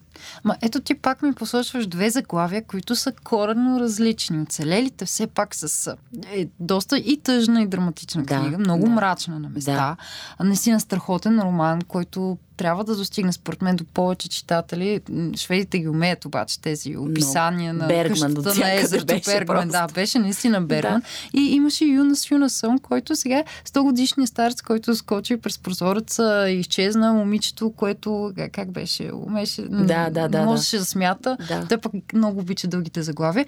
[0.44, 4.42] Ма ето ти пак ми посочваш две заглавия, които са коренно различни.
[4.42, 5.96] Оцелелите все пак с
[6.32, 8.90] е, доста и тъжна и драматична книга, да, много да.
[8.90, 9.96] мрачна на места.
[10.38, 10.44] Да.
[10.44, 15.00] Наистина страхотен роман, който трябва да достигне, според мен, до повече читатели.
[15.36, 19.68] Шведите ги умеят обаче тези описания Но, на Бергман, къщата на езерото Бергман.
[19.68, 21.00] Да, беше наистина Бергман.
[21.00, 21.40] Да.
[21.40, 27.12] И имаше Юнас Юнасон, който сега 100 годишния старец, който скочи през прозореца и изчезна
[27.12, 29.10] момичето, което как беше?
[29.12, 31.36] Умеше, да, да, да, можеше да, да смята.
[31.48, 31.66] Да.
[31.68, 33.46] Той пък много обича дългите заглавия.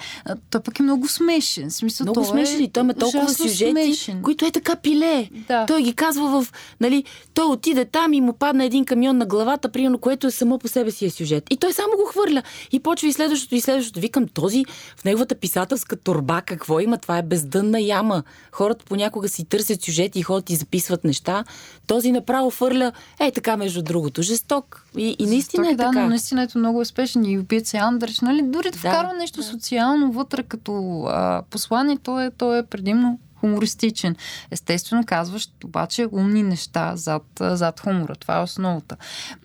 [0.50, 1.70] Той пък е много смешен.
[1.70, 4.22] Смисъл, много той смешен и той има толкова сюжети, смешен.
[4.22, 5.28] които е така пиле.
[5.48, 5.66] Да.
[5.66, 6.52] Той ги казва в...
[6.80, 7.04] Нали,
[7.34, 10.68] той отиде там и му падна един камион на главата, примерно, което е само по
[10.68, 11.44] себе си е сюжет.
[11.50, 12.42] И той само го хвърля.
[12.72, 14.00] И почва и следващото, и следващото.
[14.00, 14.64] Викам, този
[14.96, 16.98] в неговата писателска турба какво има?
[16.98, 18.22] Това е бездънна яма.
[18.52, 21.44] Хората понякога си търсят сюжети и ходят и записват неща.
[21.86, 24.86] Този направо фърля, е така между другото, жесток.
[24.96, 25.92] И, и наистина Жесток, е така.
[25.92, 28.42] Да, но наистина ето много успешен и убиец Андреш, нали?
[28.42, 29.42] Дори да вкарва да, нещо да.
[29.42, 34.16] социално вътре като а, послание, то е, то е предимно хумористичен.
[34.50, 38.14] Естествено, казваш обаче умни неща зад, зад хумора.
[38.16, 38.96] Това е основата.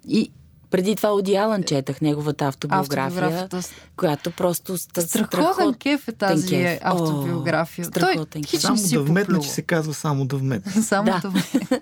[0.07, 0.31] И,
[0.71, 3.49] преди това Оди Алън четах неговата автобиография,
[3.97, 6.79] която просто страхотен кеф е тази кеф.
[6.81, 7.85] автобиография.
[7.85, 8.61] О, страхотен кеф.
[8.61, 10.71] Само да вметна, че се казва само да вметна.
[10.83, 11.79] само да, да вметна.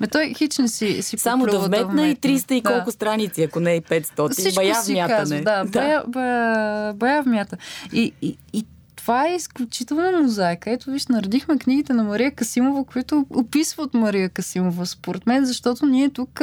[0.00, 2.92] Ме той хич не си, си Само да вметна и 300 и колко да.
[2.92, 4.30] страници, ако не и 500.
[4.32, 5.18] Всичко бая си вмятане.
[5.18, 5.70] Казва, да, да.
[5.70, 7.56] Бая, бая, бая вмята.
[7.92, 8.64] И, и, и
[9.00, 10.70] това е изключителна мозайка.
[10.70, 16.10] Ето виж, наредихме книгите на Мария Касимова, които описват Мария Касимова, според мен, защото ние
[16.10, 16.40] тук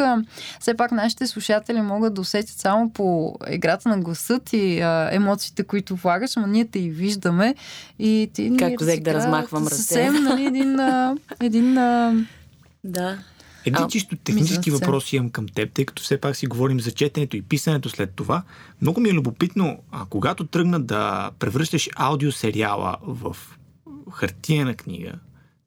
[0.60, 5.64] все пак нашите слушатели могат да усетят само по играта на гласът и а, емоциите,
[5.64, 7.56] които влагаш, ама ние те и виждаме.
[8.00, 9.76] И ти Както взех да размахвам ръце.
[9.76, 12.16] Съвсем, нали, един, а, един а,
[12.84, 13.18] да.
[13.68, 16.92] Един а, чисто технически въпрос имам към теб, тъй като все пак си говорим за
[16.92, 18.44] четенето и писането след това.
[18.82, 23.38] Много ми е любопитно, а когато тръгна да превръщаш аудиосериала в
[24.12, 25.14] хартиена книга,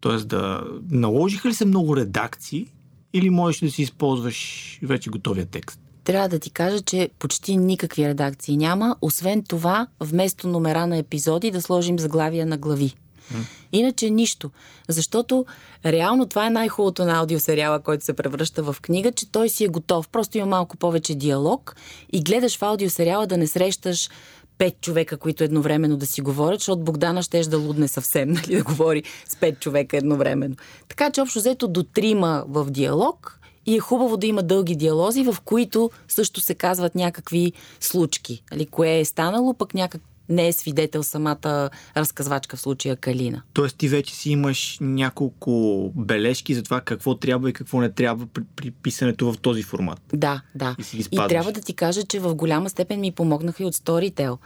[0.00, 0.16] т.е.
[0.16, 2.66] да наложиха ли се много редакции
[3.12, 5.80] или можеш да си използваш вече готовия текст?
[6.04, 8.96] Трябва да ти кажа, че почти никакви редакции няма.
[9.00, 12.94] Освен това, вместо номера на епизоди, да сложим заглавия на глави.
[13.72, 14.50] Иначе нищо.
[14.88, 15.46] Защото
[15.86, 19.68] реално това е най-хубавото на аудиосериала, който се превръща в книга, че той си е
[19.68, 20.08] готов.
[20.08, 21.76] Просто има малко повече диалог
[22.12, 24.10] и гледаш в аудиосериала да не срещаш
[24.58, 28.62] пет човека, които едновременно да си говорят, защото Богдана ще да лудне съвсем, нали, да
[28.62, 30.56] говори с пет човека едновременно.
[30.88, 35.22] Така че общо взето до трима в диалог и е хубаво да има дълги диалози,
[35.22, 38.42] в които също се казват някакви случки.
[38.52, 43.42] Нали, кое е станало, пък някак не е свидетел самата разказвачка в случая Калина.
[43.52, 48.26] Тоест ти вече си имаш няколко бележки за това какво трябва и какво не трябва
[48.26, 50.00] при, при писането в този формат.
[50.12, 50.76] Да, да.
[50.94, 54.38] И, и трябва да ти кажа, че в голяма степен ми помогнаха и от Storytel.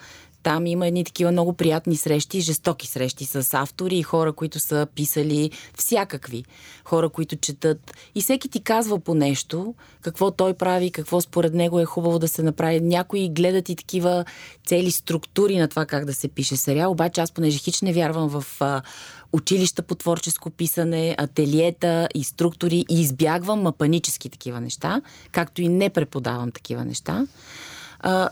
[0.44, 4.86] Там има едни такива много приятни срещи, жестоки срещи с автори и хора, които са
[4.94, 6.44] писали всякакви.
[6.84, 7.94] Хора, които четат.
[8.14, 12.28] И всеки ти казва по нещо, какво той прави, какво според него е хубаво да
[12.28, 12.80] се направи.
[12.80, 14.24] Някои гледат и такива
[14.66, 16.90] цели структури на това как да се пише сериал.
[16.90, 18.62] Обаче аз, понеже хич не вярвам в
[19.32, 25.00] училища по творческо писане, ателиета и структури и избягвам мапанически такива неща,
[25.32, 27.26] както и не преподавам такива неща.
[28.00, 28.28] А,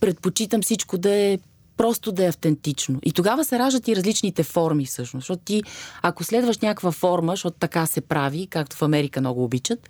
[0.00, 1.38] предпочитам всичко да е
[1.76, 2.98] просто да е автентично.
[3.02, 5.22] И тогава се раждат и различните форми всъщност.
[5.22, 5.62] Защото ти,
[6.02, 9.88] ако следваш някаква форма, защото така се прави, както в Америка много обичат,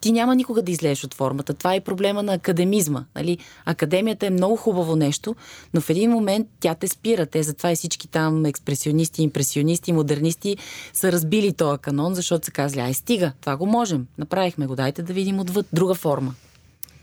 [0.00, 1.54] ти няма никога да излезеш от формата.
[1.54, 3.04] Това е проблема на академизма.
[3.16, 3.38] Нали?
[3.64, 5.36] Академията е много хубаво нещо,
[5.74, 7.26] но в един момент тя те спира.
[7.26, 10.56] Те затова и всички там експресионисти, импресионисти, модернисти
[10.92, 14.06] са разбили този канон, защото са казали, ай стига, това го можем.
[14.18, 16.34] Направихме го, дайте да видим отвъд друга форма.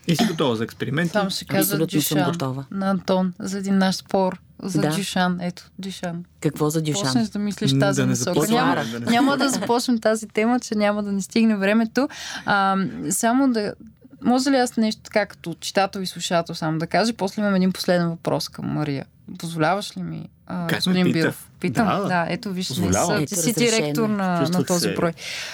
[0.07, 1.13] И си готова за експерименти?
[1.13, 2.65] Там ще кажа Дюшан готова.
[2.71, 4.89] на Антон за един наш спор за Да.
[4.89, 5.37] Дюшан.
[5.41, 6.25] Ето, Дюшан.
[6.41, 7.03] Какво за Дюшан?
[7.03, 8.47] Почнеш да мислиш тази да не насока.
[8.47, 12.09] Няма, да не няма да започнем тази тема, че няма да ни стигне времето.
[12.45, 12.77] А,
[13.09, 13.73] само да...
[14.21, 17.13] Може ли аз нещо така като читател и слушател само да кажа?
[17.13, 19.05] После имам един последен въпрос към Мария.
[19.39, 21.19] Позволяваш ли ми, а, Как ме господин пита?
[21.19, 21.49] Биров?
[21.59, 25.13] Питам, Да, да, ето виж, не са, ти си директор на, на този се- брой.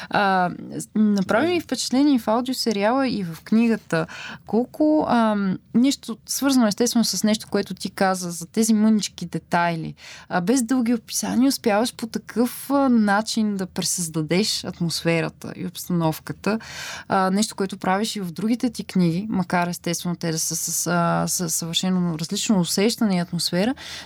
[0.09, 0.49] А,
[0.95, 4.07] направи ми впечатление в аудиосериала, и в книгата,
[4.45, 5.35] колко а,
[5.73, 9.93] нещо свързано естествено с нещо, което ти каза, за тези мънички детайли.
[10.29, 16.59] А, без дълги описания успяваш по такъв а, начин да пресъздадеш атмосферата и обстановката.
[17.07, 20.87] А, нещо, което правиш и в другите ти книги, макар естествено те да са с,
[20.87, 23.60] а, с съвършено различно усещане и атмосфера,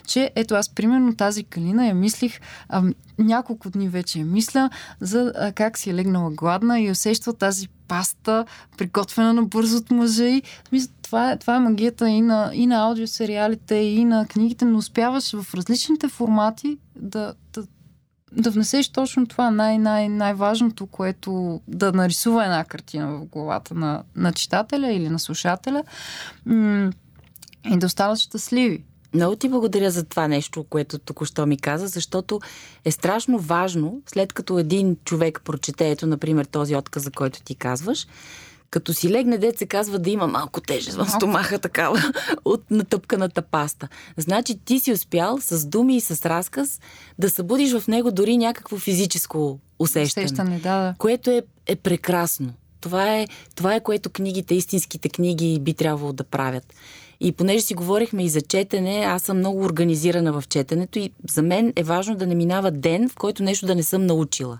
[0.08, 2.40] че ето аз примерно тази калина я мислих
[2.70, 2.84] а,
[3.20, 7.68] няколко дни вече я мисля за а, как си е легнала гладна и усеща тази
[7.88, 8.46] паста,
[8.78, 10.42] приготвена на бързо от мъжа и
[11.02, 15.32] това е, това е магията и на, и на аудиосериалите, и на книгите, но успяваш
[15.32, 17.64] в различните формати да, да,
[18.32, 24.04] да внесеш точно това най- най- най-важното, което да нарисува една картина в главата на,
[24.16, 25.84] на читателя или на слушателя
[26.46, 26.92] м-
[27.66, 28.84] и да останат щастливи.
[29.16, 32.40] Много ти благодаря за това нещо, което току-що ми каза, защото
[32.86, 37.56] е страшно важно, след като един човек прочете, ето, например, този отказ, за който ти
[37.56, 38.08] казваш,
[38.70, 42.04] като си легне, дет се казва да има малко тежест в стомаха такава
[42.46, 43.88] от натъпканата паста.
[44.18, 46.80] Значи ти си успял с думи и с разказ
[47.20, 50.26] да събудиш в него дори някакво физическо усещане.
[50.26, 50.96] Усещане, да, да.
[50.98, 52.54] което е, е прекрасно.
[52.82, 56.74] Това е, това е което книгите, истинските книги би трябвало да правят.
[57.20, 61.42] И понеже си говорихме и за четене, аз съм много организирана в четенето и за
[61.42, 64.60] мен е важно да не минава ден, в който нещо да не съм научила.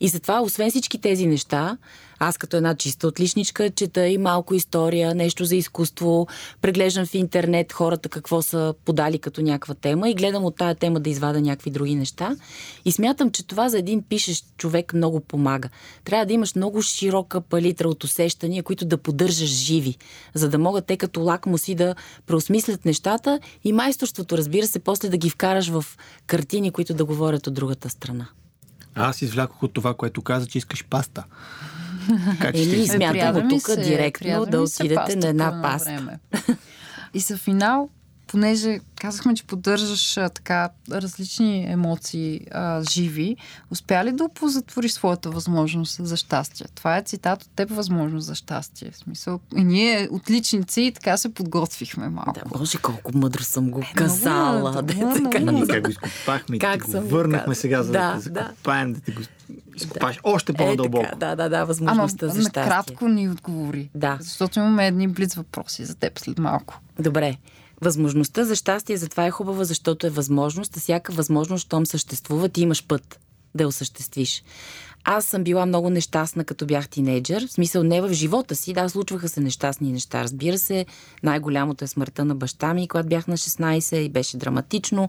[0.00, 1.76] И затова, освен всички тези неща,
[2.18, 6.26] аз като една чиста отличничка чета и малко история, нещо за изкуство,
[6.60, 11.00] преглеждам в интернет хората какво са подали като някаква тема и гледам от тая тема
[11.00, 12.36] да извада някакви други неща.
[12.84, 15.68] И смятам, че това за един пишещ човек много помага.
[16.04, 19.96] Трябва да имаш много широка палитра от усещания, които да поддържаш живи,
[20.34, 21.94] за да могат те като лакмуси да
[22.26, 25.84] преосмислят нещата и майсторството, разбира се, после да ги вкараш в
[26.26, 28.28] картини, които да говорят от другата страна.
[28.96, 31.24] Аз извлякох от това, което каза, че искаш паста.
[32.40, 35.84] Как ще Еми, ти- смятам от тук се- директно да отидете на една паста.
[35.86, 36.18] време.
[37.14, 37.88] И за финал,
[38.26, 43.36] понеже казахме, че поддържаш а, така различни емоции а, живи,
[43.70, 46.66] успя ли да оползотвориш своята възможност за щастие?
[46.74, 48.90] Това е цитат от теб възможност за щастие.
[48.90, 52.32] В смисъл, и ние отличници и така се подготвихме малко.
[52.32, 54.72] Да, боже, колко мъдро съм го много казала.
[54.72, 55.44] мъдро, дето много така.
[55.44, 55.64] мъдро.
[55.64, 57.54] И как го изкопахме, Как ти го върнахме казала.
[57.54, 58.40] сега, за да, Да, те да.
[58.40, 59.20] закопаем, да те го
[59.76, 61.04] изкопаш още по-надълбоко.
[61.04, 62.62] Е, така, да, да, да, Ама възможността за щастие.
[62.62, 63.90] накратко ни отговори.
[63.94, 64.18] Да.
[64.20, 66.80] Защото имаме едни блиц въпроси за теб след малко.
[66.98, 67.36] Добре.
[67.80, 72.60] Възможността за щастие затова е хубава, защото е възможност, а всяка възможност, щом съществува, ти
[72.60, 73.20] имаш път
[73.54, 74.42] да осъществиш.
[75.08, 77.46] Аз съм била много нещастна, като бях тинейджър.
[77.46, 78.72] В смисъл не в живота си.
[78.72, 80.22] Да, случваха се нещастни неща.
[80.22, 80.86] Разбира се,
[81.22, 85.08] най-голямото е смъртта на баща ми, когато бях на 16 и беше драматично.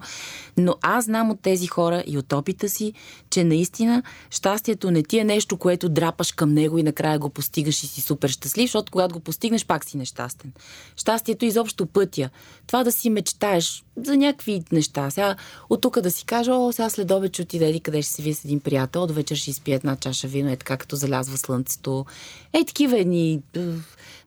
[0.58, 2.94] Но аз знам от тези хора и от опита си,
[3.30, 7.84] че наистина щастието не ти е нещо, което драпаш към него и накрая го постигаш
[7.84, 10.52] и си супер щастлив, защото когато го постигнеш, пак си нещастен.
[10.96, 12.30] Щастието е изобщо пътя.
[12.68, 15.10] Това да си мечтаеш за някакви неща.
[15.10, 15.36] Сега
[15.70, 18.34] от тук да си кажа, о, сега след обед ще отида къде ще се вие
[18.34, 22.06] с един приятел, до вечер ще изпие една чаша вино, е така като залязва слънцето.
[22.54, 23.60] Е, такива едни е,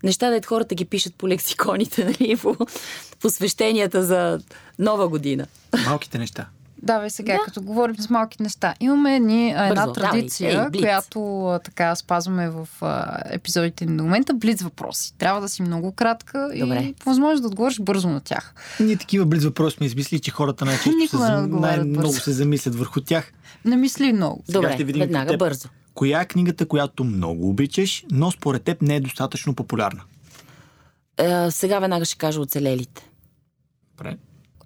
[0.02, 2.56] неща, да хората ги пишат по лексиконите, нали, по
[3.20, 4.40] посвещенията за
[4.78, 5.46] нова година.
[5.84, 6.48] Малките неща.
[6.82, 7.38] Давай сега, да.
[7.44, 8.74] като говорим с малки неща.
[8.80, 10.10] Имаме ни а, една Бързо, давай.
[10.10, 14.34] традиция, Ей, която така спазваме в а, епизодите ни до момента.
[14.34, 15.14] Блиц въпроси.
[15.18, 16.78] Трябва да си много кратка Добре.
[16.78, 18.54] и по възможност да отговориш бързо на тях.
[18.80, 22.20] Ние такива близ въпроси сме измислили, че хората най-често се, най-много бързо.
[22.20, 23.32] се замислят върху тях.
[23.64, 24.42] Не мисли много.
[24.46, 25.68] Сега Добре, ще видим веднага, бързо.
[25.94, 30.02] Коя е книгата, която много обичаш, но според теб не е достатъчно популярна?
[31.18, 33.10] Е, сега веднага ще кажа оцелелите.
[33.96, 34.16] Добре.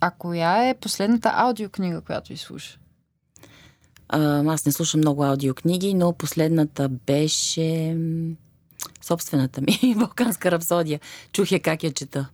[0.06, 2.78] А коя е последната аудиокнига, която изслуша?
[4.08, 7.96] А, аз не слушам много аудиокниги, но последната беше
[9.02, 11.00] собствената ми Балканска рапсодия.
[11.32, 12.28] Чух я как я чета.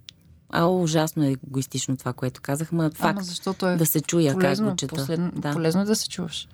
[0.49, 4.33] А, ужасно е егоистично това, което казах, ма Ама факт защото е да се чуя
[4.33, 4.95] полезно, как го чета.
[4.95, 5.53] Последно, Да.
[5.53, 6.49] полезно е да се чуваш.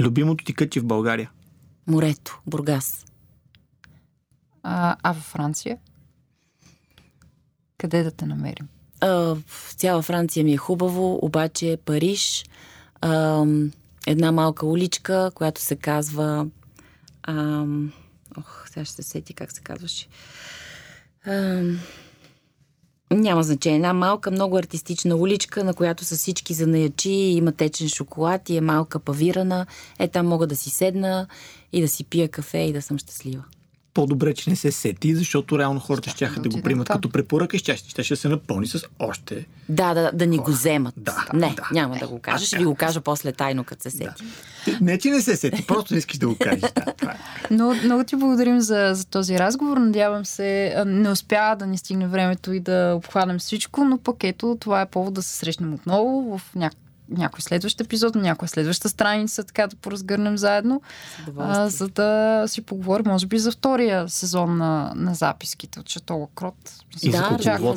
[0.00, 1.30] Любимото ти кътче в България?
[1.86, 3.06] Морето, Бургас.
[4.62, 5.78] А, а във Франция?
[7.78, 8.68] Къде да те намерим?
[9.00, 9.36] А,
[9.76, 12.44] цяла Франция ми е хубаво, обаче Париж,
[13.00, 13.44] а,
[14.06, 16.46] една малка уличка, която се казва...
[17.22, 17.64] А,
[18.38, 20.06] ох, сега ще се сети как се казваше.
[21.26, 21.80] Ам,
[23.10, 23.76] няма значение.
[23.76, 28.60] Една малка, много артистична уличка, на която са всички занаячи, има течен шоколад и е
[28.60, 29.66] малка павирана.
[29.98, 31.26] Е, там мога да си седна
[31.72, 33.44] и да си пия кафе и да съм щастлива.
[33.96, 37.56] По-добре, че не се сети, защото реално хората ще да, да го примат като препоръка
[37.56, 39.46] и ще, ще, ще се напълни с още.
[39.68, 40.94] Да, да, да ни го вземат.
[40.96, 41.68] Да, не, да.
[41.72, 42.46] няма да го кажа.
[42.46, 44.24] Ще ви го кажа после тайно, като се сети.
[44.64, 46.60] Ти- Не, че не се сети, просто не искаш да го кажеш.
[46.60, 47.16] Да, е.
[47.50, 49.76] Но, много ти благодарим за, за този разговор.
[49.76, 54.56] Надявам се, не успя да ни стигне времето и да обхванем всичко, но пък ето,
[54.60, 56.70] това е повод да се срещнем отново в ня...
[57.08, 60.82] някой следващ епизод, на някоя следваща страница, така да поразгърнем заедно,
[61.38, 66.26] а, за да си поговорим, може би, за втория сезон на, на записките от Шатола
[66.34, 66.54] Крот.
[67.02, 67.74] И за Да, го.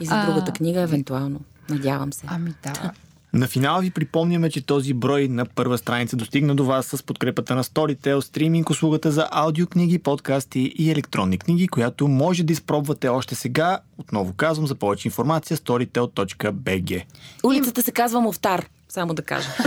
[0.00, 1.40] И за А, другата книга, евентуално.
[1.68, 2.26] Надявам се.
[2.28, 2.92] Ами да.
[3.32, 7.54] На финал ви припомняме, че този брой на първа страница достигна до вас с подкрепата
[7.54, 13.34] на Storytel, стриминг услугата за аудиокниги, подкасти и електронни книги, която може да изпробвате още
[13.34, 13.78] сега.
[13.98, 17.04] Отново казвам, за повече информация storytel.bg.
[17.44, 19.48] Улицата се казва Мовтар, само да кажа.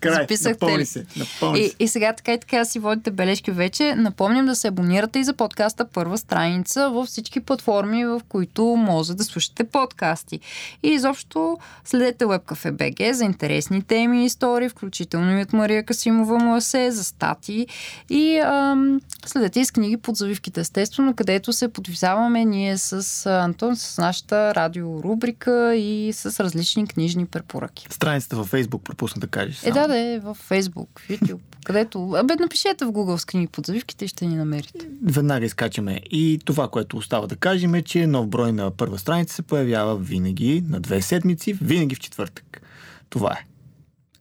[0.00, 0.86] Край, Записахте напълни ли?
[0.86, 1.06] се.
[1.16, 1.74] Напълни И, се.
[1.78, 3.94] и сега така и така си водите бележки вече.
[3.94, 9.14] Напомням да се абонирате и за подкаста Първа страница във всички платформи, в които може
[9.14, 10.40] да слушате подкасти.
[10.82, 16.38] И изобщо следете WebCafe BG за интересни теми и истории, включително и от Мария Касимова
[16.38, 17.66] Муасе, за стати
[18.10, 23.76] и ам, следете и с книги под завивките, естествено, където се подвизаваме ние с Антон,
[23.76, 27.86] с нашата радиорубрика и с различни книжни препоръки.
[28.12, 29.64] Страницата във Facebook пропусна да кажеш.
[29.64, 32.12] Е, да, да е в Facebook, в YouTube, където...
[32.12, 34.88] Абе, напишете в Google с книги под завивките и ще ни намерите.
[35.04, 36.00] Веднага изкачаме.
[36.10, 39.96] И това, което остава да кажем е, че нов брой на първа страница се появява
[39.96, 42.62] винаги на две седмици, винаги в четвъртък.
[43.10, 43.46] Това е.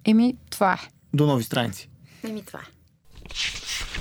[0.06, 0.89] Еми, това е.
[1.14, 1.89] До нови страници.
[2.24, 4.01] Еми това е.